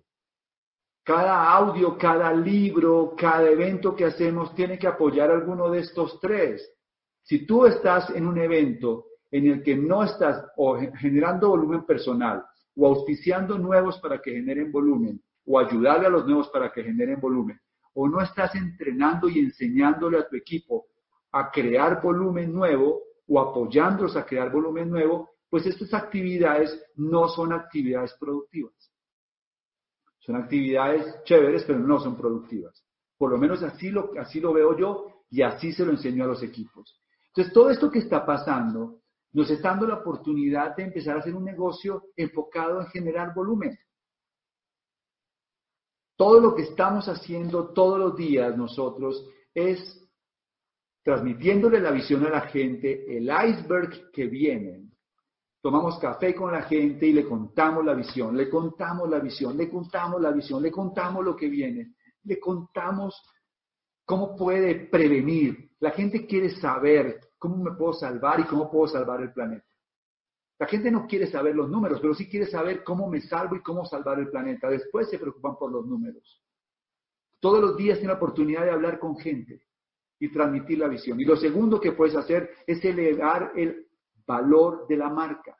Cada 1.03 1.51
audio, 1.51 1.97
cada 1.97 2.33
libro, 2.33 3.13
cada 3.15 3.47
evento 3.47 3.95
que 3.95 4.05
hacemos 4.05 4.55
tiene 4.55 4.79
que 4.79 4.87
apoyar 4.87 5.29
alguno 5.29 5.69
de 5.69 5.79
estos 5.79 6.19
tres. 6.19 6.67
Si 7.21 7.45
tú 7.45 7.65
estás 7.65 8.09
en 8.11 8.25
un 8.25 8.39
evento 8.39 9.05
en 9.29 9.47
el 9.47 9.63
que 9.63 9.75
no 9.75 10.03
estás 10.03 10.43
o 10.55 10.79
generando 10.97 11.49
volumen 11.49 11.85
personal 11.85 12.43
o 12.75 12.87
auspiciando 12.87 13.57
nuevos 13.59 13.99
para 13.99 14.19
que 14.21 14.31
generen 14.31 14.71
volumen 14.71 15.21
o 15.45 15.59
ayudarle 15.59 16.07
a 16.07 16.09
los 16.09 16.25
nuevos 16.25 16.49
para 16.49 16.71
que 16.71 16.83
generen 16.83 17.19
volumen, 17.19 17.59
o 17.95 18.07
no 18.07 18.21
estás 18.21 18.53
entrenando 18.55 19.27
y 19.27 19.39
enseñándole 19.39 20.19
a 20.19 20.27
tu 20.27 20.35
equipo 20.35 20.85
a 21.31 21.49
crear 21.49 22.01
volumen 22.01 22.53
nuevo 22.53 23.01
o 23.27 23.39
apoyándolos 23.39 24.15
a 24.15 24.25
crear 24.25 24.51
volumen 24.51 24.89
nuevo, 24.89 25.31
pues 25.49 25.65
estas 25.65 25.93
actividades 25.93 26.79
no 26.95 27.27
son 27.27 27.53
actividades 27.53 28.13
productivas. 28.19 28.73
Son 30.19 30.35
actividades 30.35 31.23
chéveres, 31.23 31.63
pero 31.63 31.79
no 31.79 31.99
son 31.99 32.17
productivas. 32.17 32.83
Por 33.17 33.31
lo 33.31 33.37
menos 33.37 33.63
así 33.63 33.89
lo, 33.89 34.11
así 34.19 34.39
lo 34.39 34.53
veo 34.53 34.77
yo 34.77 35.23
y 35.29 35.41
así 35.41 35.71
se 35.71 35.85
lo 35.85 35.91
enseño 35.91 36.25
a 36.25 36.27
los 36.27 36.43
equipos. 36.43 36.99
Entonces, 37.27 37.53
todo 37.53 37.69
esto 37.69 37.89
que 37.89 37.99
está 37.99 38.25
pasando 38.25 39.01
nos 39.33 39.49
está 39.49 39.69
dando 39.69 39.87
la 39.87 39.95
oportunidad 39.95 40.75
de 40.75 40.83
empezar 40.83 41.15
a 41.15 41.19
hacer 41.19 41.35
un 41.35 41.43
negocio 41.43 42.03
enfocado 42.15 42.81
en 42.81 42.87
generar 42.87 43.33
volumen. 43.33 43.77
Todo 46.15 46.39
lo 46.39 46.55
que 46.55 46.63
estamos 46.63 47.07
haciendo 47.09 47.73
todos 47.73 47.99
los 47.99 48.15
días 48.15 48.57
nosotros 48.57 49.27
es 49.53 50.01
transmitiéndole 51.03 51.79
la 51.79 51.91
visión 51.91 52.25
a 52.25 52.29
la 52.29 52.41
gente, 52.41 53.17
el 53.17 53.25
iceberg 53.25 54.11
que 54.11 54.25
viene. 54.25 54.89
Tomamos 55.61 55.99
café 55.99 56.33
con 56.33 56.51
la 56.51 56.63
gente 56.63 57.07
y 57.07 57.13
le 57.13 57.25
contamos 57.25 57.83
la 57.83 57.93
visión, 57.93 58.37
le 58.37 58.49
contamos 58.49 59.09
la 59.09 59.19
visión, 59.19 59.57
le 59.57 59.69
contamos 59.69 60.21
la 60.21 60.31
visión, 60.31 60.61
le 60.61 60.71
contamos 60.71 61.25
lo 61.25 61.35
que 61.35 61.49
viene, 61.49 61.95
le 62.23 62.39
contamos 62.39 63.21
cómo 64.05 64.35
puede 64.35 64.87
prevenir. 64.87 65.71
La 65.79 65.91
gente 65.91 66.25
quiere 66.25 66.49
saber 66.51 67.19
cómo 67.37 67.57
me 67.57 67.71
puedo 67.75 67.93
salvar 67.93 68.39
y 68.39 68.43
cómo 68.43 68.69
puedo 68.71 68.87
salvar 68.87 69.21
el 69.21 69.33
planeta. 69.33 69.64
La 70.57 70.67
gente 70.67 70.89
no 70.89 71.05
quiere 71.05 71.27
saber 71.27 71.55
los 71.55 71.69
números, 71.69 71.99
pero 71.99 72.13
sí 72.13 72.29
quiere 72.29 72.45
saber 72.45 72.83
cómo 72.83 73.09
me 73.09 73.21
salvo 73.21 73.55
y 73.55 73.61
cómo 73.61 73.85
salvar 73.85 74.19
el 74.19 74.29
planeta. 74.29 74.69
Después 74.69 75.09
se 75.09 75.19
preocupan 75.19 75.57
por 75.57 75.71
los 75.71 75.85
números. 75.85 76.41
Todos 77.39 77.61
los 77.61 77.77
días 77.77 77.97
tiene 77.97 78.13
la 78.13 78.17
oportunidad 78.17 78.63
de 78.63 78.71
hablar 78.71 78.99
con 78.99 79.17
gente 79.17 79.65
y 80.19 80.31
transmitir 80.31 80.79
la 80.79 80.87
visión. 80.87 81.19
Y 81.19 81.25
lo 81.25 81.35
segundo 81.35 81.79
que 81.79 81.91
puedes 81.91 82.15
hacer 82.15 82.49
es 82.65 82.83
elevar 82.85 83.51
el 83.55 83.87
valor 84.25 84.87
de 84.87 84.97
la 84.97 85.09
marca. 85.09 85.57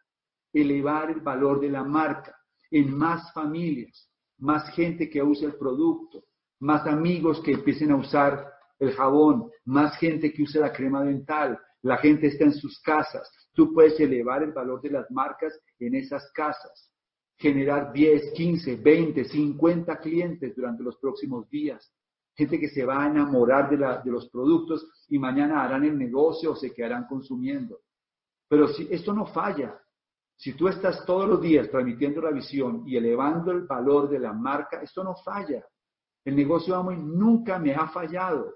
Elevar 0.53 1.11
el 1.11 1.19
valor 1.19 1.59
de 1.59 1.69
la 1.69 1.83
marca 1.83 2.35
en 2.71 2.97
más 2.97 3.31
familias, 3.33 4.09
más 4.37 4.73
gente 4.73 5.09
que 5.09 5.21
use 5.21 5.45
el 5.45 5.55
producto, 5.55 6.23
más 6.59 6.87
amigos 6.87 7.41
que 7.41 7.51
empiecen 7.51 7.91
a 7.91 7.97
usar 7.97 8.51
el 8.79 8.93
jabón, 8.93 9.49
más 9.65 9.97
gente 9.97 10.33
que 10.33 10.43
use 10.43 10.59
la 10.59 10.73
crema 10.73 11.03
dental, 11.03 11.59
la 11.81 11.97
gente 11.97 12.27
está 12.27 12.45
en 12.45 12.53
sus 12.53 12.81
casas. 12.81 13.29
Tú 13.55 13.73
puedes 13.73 13.99
elevar 13.99 14.43
el 14.43 14.51
valor 14.51 14.81
de 14.81 14.91
las 14.91 15.09
marcas 15.09 15.57
en 15.79 15.95
esas 15.95 16.29
casas, 16.33 16.91
generar 17.37 17.93
10, 17.93 18.33
15, 18.33 18.75
20, 18.75 19.23
50 19.23 19.97
clientes 19.99 20.55
durante 20.55 20.83
los 20.83 20.97
próximos 20.97 21.49
días. 21.49 21.91
Gente 22.35 22.59
que 22.59 22.67
se 22.67 22.83
va 22.83 23.03
a 23.03 23.07
enamorar 23.07 23.69
de, 23.69 23.77
de 23.77 24.11
los 24.11 24.29
productos 24.29 25.05
y 25.07 25.17
mañana 25.17 25.63
harán 25.63 25.85
el 25.85 25.97
negocio 25.97 26.51
o 26.51 26.55
se 26.55 26.73
quedarán 26.73 27.07
consumiendo. 27.07 27.79
Pero 28.49 28.67
si 28.67 28.87
esto 28.91 29.13
no 29.13 29.25
falla, 29.25 29.79
si 30.35 30.53
tú 30.53 30.67
estás 30.67 31.05
todos 31.05 31.29
los 31.29 31.41
días 31.41 31.69
transmitiendo 31.69 32.21
la 32.21 32.31
visión 32.31 32.83
y 32.85 32.97
elevando 32.97 33.51
el 33.51 33.61
valor 33.61 34.09
de 34.09 34.19
la 34.19 34.33
marca, 34.33 34.81
esto 34.81 35.01
no 35.01 35.15
falla. 35.15 35.65
El 36.25 36.35
negocio 36.35 36.75
Amway 36.75 36.97
nunca 36.97 37.57
me 37.57 37.73
ha 37.73 37.87
fallado. 37.87 38.53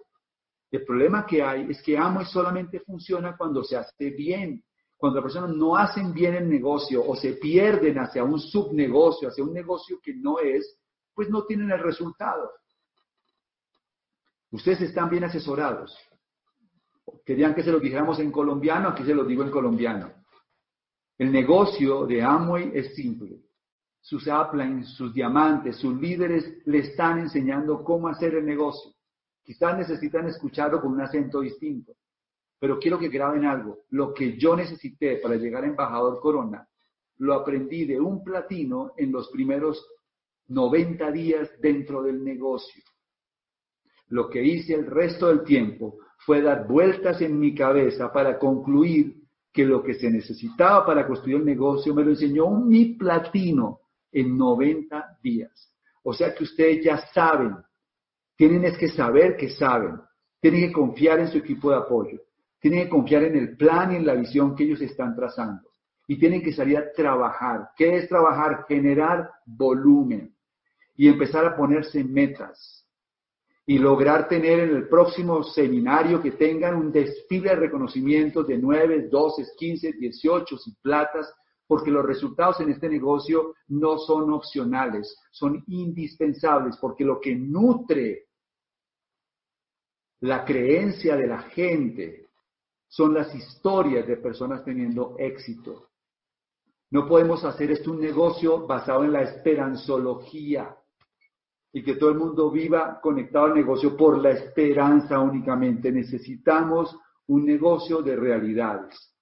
El 0.71 0.83
problema 0.83 1.25
que 1.25 1.41
hay 1.41 1.69
es 1.69 1.81
que 1.81 1.97
Amway 1.97 2.25
solamente 2.25 2.81
funciona 2.81 3.37
cuando 3.37 3.63
se 3.63 3.77
hace 3.77 4.09
bien. 4.09 4.61
Cuando 4.99 5.21
las 5.21 5.31
personas 5.31 5.55
no 5.55 5.77
hacen 5.77 6.13
bien 6.13 6.35
el 6.35 6.49
negocio 6.49 7.01
o 7.07 7.15
se 7.15 7.31
pierden 7.35 7.99
hacia 7.99 8.21
un 8.21 8.37
subnegocio, 8.37 9.29
hacia 9.29 9.45
un 9.45 9.53
negocio 9.53 9.97
que 10.03 10.13
no 10.13 10.39
es, 10.39 10.77
pues 11.13 11.29
no 11.29 11.45
tienen 11.45 11.71
el 11.71 11.79
resultado. 11.79 12.51
Ustedes 14.51 14.81
están 14.81 15.09
bien 15.09 15.23
asesorados. 15.23 15.97
Querían 17.25 17.55
que 17.55 17.63
se 17.63 17.71
lo 17.71 17.79
dijéramos 17.79 18.19
en 18.19 18.29
colombiano, 18.29 18.89
aquí 18.89 19.05
se 19.05 19.15
lo 19.15 19.23
digo 19.23 19.41
en 19.41 19.51
colombiano. 19.51 20.11
El 21.17 21.31
negocio 21.31 22.05
de 22.05 22.21
Amway 22.21 22.71
es 22.73 22.93
simple. 22.93 23.39
Sus 24.01 24.27
uplines, 24.27 24.89
sus 24.95 25.13
diamantes, 25.13 25.77
sus 25.77 25.95
líderes 25.95 26.61
le 26.65 26.79
están 26.79 27.19
enseñando 27.19 27.85
cómo 27.85 28.09
hacer 28.09 28.35
el 28.35 28.45
negocio. 28.45 28.91
Quizás 29.45 29.77
necesitan 29.77 30.27
escucharlo 30.27 30.81
con 30.81 30.91
un 30.91 31.01
acento 31.01 31.39
distinto, 31.39 31.93
pero 32.59 32.77
quiero 32.77 32.99
que 32.99 33.09
graben 33.09 33.45
algo. 33.45 33.79
Lo 33.89 34.13
que 34.13 34.37
yo 34.37 34.55
necesité 34.55 35.17
para 35.17 35.35
llegar 35.35 35.63
a 35.63 35.67
embajador 35.67 36.19
Corona, 36.19 36.67
lo 37.17 37.33
aprendí 37.33 37.85
de 37.85 37.99
un 37.99 38.23
platino 38.23 38.93
en 38.97 39.11
los 39.11 39.29
primeros 39.29 39.85
90 40.47 41.11
días 41.11 41.49
dentro 41.61 42.01
del 42.03 42.23
negocio. 42.23 42.83
Lo 44.07 44.29
que 44.29 44.43
hice 44.43 44.73
el 44.73 44.85
resto 44.85 45.27
del 45.27 45.43
tiempo 45.43 45.97
fue 46.25 46.41
dar 46.41 46.67
vueltas 46.67 47.21
en 47.21 47.39
mi 47.39 47.53
cabeza 47.53 48.11
para 48.11 48.37
concluir 48.37 49.15
que 49.51 49.65
lo 49.65 49.83
que 49.83 49.93
se 49.93 50.09
necesitaba 50.09 50.85
para 50.85 51.07
construir 51.07 51.37
el 51.37 51.45
negocio 51.45 51.93
me 51.93 52.03
lo 52.03 52.11
enseñó 52.11 52.49
mi 52.49 52.95
platino 52.95 53.79
en 54.11 54.37
90 54.37 55.19
días. 55.21 55.73
O 56.03 56.13
sea 56.13 56.33
que 56.33 56.43
ustedes 56.43 56.83
ya 56.83 56.97
saben 57.13 57.55
tienen 58.39 58.63
es 58.63 58.77
que 58.77 58.87
saber 58.87 59.35
que 59.35 59.49
saben. 59.49 59.99
Tienen 60.39 60.69
que 60.69 60.71
confiar 60.71 61.19
en 61.19 61.27
su 61.27 61.39
equipo 61.39 61.71
de 61.71 61.75
apoyo. 61.75 62.21
Tienen 62.59 62.83
que 62.83 62.89
confiar 62.89 63.23
en 63.23 63.35
el 63.35 63.57
plan 63.57 63.91
y 63.91 63.95
en 63.97 64.05
la 64.05 64.15
visión 64.15 64.55
que 64.55 64.63
ellos 64.63 64.81
están 64.81 65.15
trazando. 65.15 65.69
Y 66.07 66.19
tienen 66.19 66.41
que 66.41 66.53
salir 66.53 66.77
a 66.77 66.91
trabajar. 66.91 67.69
¿Qué 67.77 67.97
es 67.97 68.09
trabajar? 68.09 68.65
Generar 68.67 69.29
volumen. 69.45 70.35
Y 70.95 71.07
empezar 71.07 71.45
a 71.45 71.55
ponerse 71.55 72.03
metas. 72.03 72.85
Y 73.65 73.77
lograr 73.77 74.27
tener 74.27 74.59
en 74.59 74.75
el 74.75 74.89
próximo 74.89 75.43
seminario 75.43 76.21
que 76.21 76.31
tengan 76.31 76.75
un 76.75 76.91
desfile 76.91 77.51
de 77.51 77.55
reconocimientos 77.55 78.47
de 78.47 78.57
9, 78.57 79.07
12, 79.09 79.43
15, 79.57 79.93
18 79.93 80.55
y 80.65 80.75
platas 80.81 81.33
porque 81.69 81.91
los 81.91 82.03
resultados 82.03 82.59
en 82.61 82.71
este 82.71 82.89
negocio 82.89 83.53
no 83.67 83.99
son 83.99 84.33
opcionales, 84.33 85.15
son 85.29 85.63
indispensables, 85.67 86.75
porque 86.77 87.05
lo 87.05 87.21
que 87.21 87.35
nutre 87.35 88.29
la 90.21 90.43
creencia 90.43 91.15
de 91.15 91.27
la 91.27 91.43
gente, 91.43 92.28
son 92.89 93.13
las 93.13 93.33
historias 93.35 94.07
de 94.07 94.17
personas 94.17 94.65
teniendo 94.65 95.15
éxito. 95.19 95.89
No 96.91 97.07
podemos 97.07 97.45
hacer 97.45 97.71
esto 97.71 97.91
un 97.91 98.01
negocio 98.01 98.65
basado 98.65 99.03
en 99.03 99.13
la 99.13 99.21
esperanzología 99.21 100.75
y 101.71 101.83
que 101.83 101.95
todo 101.95 102.09
el 102.09 102.17
mundo 102.17 102.49
viva 102.49 102.99
conectado 102.99 103.45
al 103.45 103.53
negocio 103.53 103.95
por 103.95 104.17
la 104.17 104.31
esperanza 104.31 105.19
únicamente. 105.19 105.91
Necesitamos 105.91 106.97
un 107.27 107.45
negocio 107.45 108.01
de 108.01 108.15
realidades, 108.15 109.15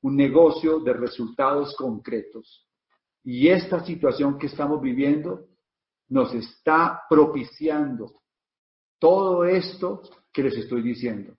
un 0.00 0.16
negocio 0.16 0.80
de 0.80 0.94
resultados 0.94 1.76
concretos. 1.76 2.66
Y 3.22 3.48
esta 3.48 3.84
situación 3.84 4.38
que 4.38 4.46
estamos 4.46 4.80
viviendo 4.80 5.46
nos 6.08 6.32
está 6.32 7.02
propiciando 7.06 8.22
todo 8.98 9.44
esto 9.44 10.00
que 10.32 10.42
les 10.42 10.56
estoy 10.56 10.80
diciendo. 10.80 11.36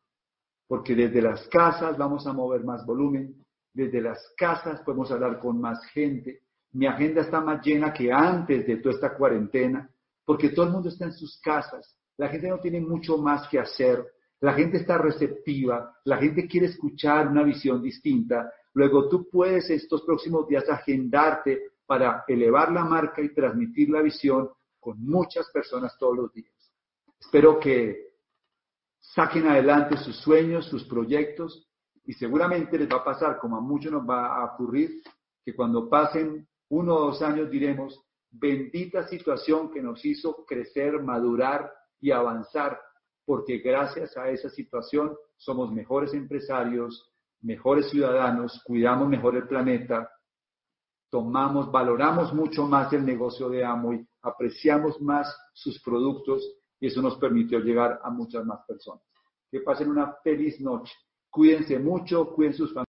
Porque 0.72 0.96
desde 0.96 1.22
las 1.22 1.50
casas 1.50 1.98
vamos 1.98 2.26
a 2.26 2.32
mover 2.32 2.64
más 2.64 2.86
volumen, 2.86 3.36
desde 3.74 4.00
las 4.00 4.34
casas 4.38 4.80
podemos 4.84 5.12
hablar 5.12 5.38
con 5.38 5.60
más 5.60 5.84
gente. 5.88 6.44
Mi 6.72 6.86
agenda 6.86 7.24
está 7.24 7.42
más 7.42 7.62
llena 7.62 7.92
que 7.92 8.10
antes 8.10 8.66
de 8.66 8.78
toda 8.78 8.96
esta 8.96 9.14
cuarentena, 9.18 9.90
porque 10.24 10.52
todo 10.52 10.68
el 10.68 10.72
mundo 10.72 10.88
está 10.88 11.04
en 11.04 11.12
sus 11.12 11.42
casas. 11.42 11.94
La 12.16 12.30
gente 12.30 12.48
no 12.48 12.58
tiene 12.62 12.80
mucho 12.80 13.18
más 13.18 13.50
que 13.50 13.60
hacer. 13.60 14.02
La 14.40 14.54
gente 14.54 14.78
está 14.78 14.98
receptiva, 14.98 15.94
la 16.06 16.16
gente 16.16 16.48
quiere 16.48 16.68
escuchar 16.68 17.28
una 17.28 17.44
visión 17.44 17.82
distinta. 17.82 18.50
Luego 18.74 19.10
tú 19.10 19.28
puedes 19.30 19.70
estos 19.70 20.04
próximos 20.04 20.48
días 20.48 20.70
agendarte 20.70 21.72
para 21.86 22.24
elevar 22.30 22.72
la 22.72 22.86
marca 22.86 23.22
y 23.22 23.34
transmitir 23.34 23.90
la 23.90 24.02
visión 24.02 24.50
con 24.80 25.04
muchas 25.04 25.52
personas 25.52 25.98
todos 26.00 26.16
los 26.16 26.34
días. 26.34 26.56
Espero 27.20 27.60
que 27.60 28.11
saquen 29.02 29.48
adelante 29.48 29.98
sus 29.98 30.16
sueños, 30.18 30.66
sus 30.68 30.86
proyectos, 30.86 31.68
y 32.06 32.14
seguramente 32.14 32.78
les 32.78 32.90
va 32.90 32.98
a 32.98 33.04
pasar, 33.04 33.38
como 33.40 33.58
a 33.58 33.62
muchos 33.62 33.92
nos 33.92 34.08
va 34.08 34.38
a 34.38 34.54
ocurrir, 34.54 35.02
que 35.44 35.54
cuando 35.54 35.90
pasen 35.90 36.48
uno 36.70 36.96
o 36.96 37.08
dos 37.08 37.22
años 37.22 37.50
diremos, 37.50 38.00
bendita 38.30 39.08
situación 39.08 39.72
que 39.72 39.82
nos 39.82 40.04
hizo 40.06 40.46
crecer, 40.46 41.02
madurar 41.04 41.72
y 42.00 42.12
avanzar, 42.12 42.80
porque 43.26 43.58
gracias 43.58 44.16
a 44.16 44.30
esa 44.30 44.50
situación 44.50 45.16
somos 45.36 45.72
mejores 45.72 46.14
empresarios, 46.14 47.12
mejores 47.42 47.90
ciudadanos, 47.90 48.62
cuidamos 48.64 49.10
mejor 49.10 49.36
el 49.36 49.48
planeta 49.48 50.10
tomamos, 51.12 51.70
valoramos 51.70 52.34
mucho 52.34 52.66
más 52.66 52.92
el 52.94 53.06
negocio 53.06 53.50
de 53.50 53.64
Amway, 53.66 54.08
apreciamos 54.24 55.00
más 55.02 55.28
sus 55.54 55.80
productos 55.84 56.42
y 56.82 56.88
eso 56.88 57.02
nos 57.02 57.15
permitió 57.17 57.60
llegar 57.60 58.02
a 58.04 58.10
muchas 58.10 58.44
más 58.44 58.65
personas. 58.67 59.04
Que 59.50 59.62
pasen 59.62 59.89
una 59.89 60.15
feliz 60.24 60.60
noche. 60.60 60.94
Cuídense 61.30 61.80
mucho, 61.80 62.34
cuiden 62.34 62.54
sus 62.54 62.74
familias. 62.74 62.90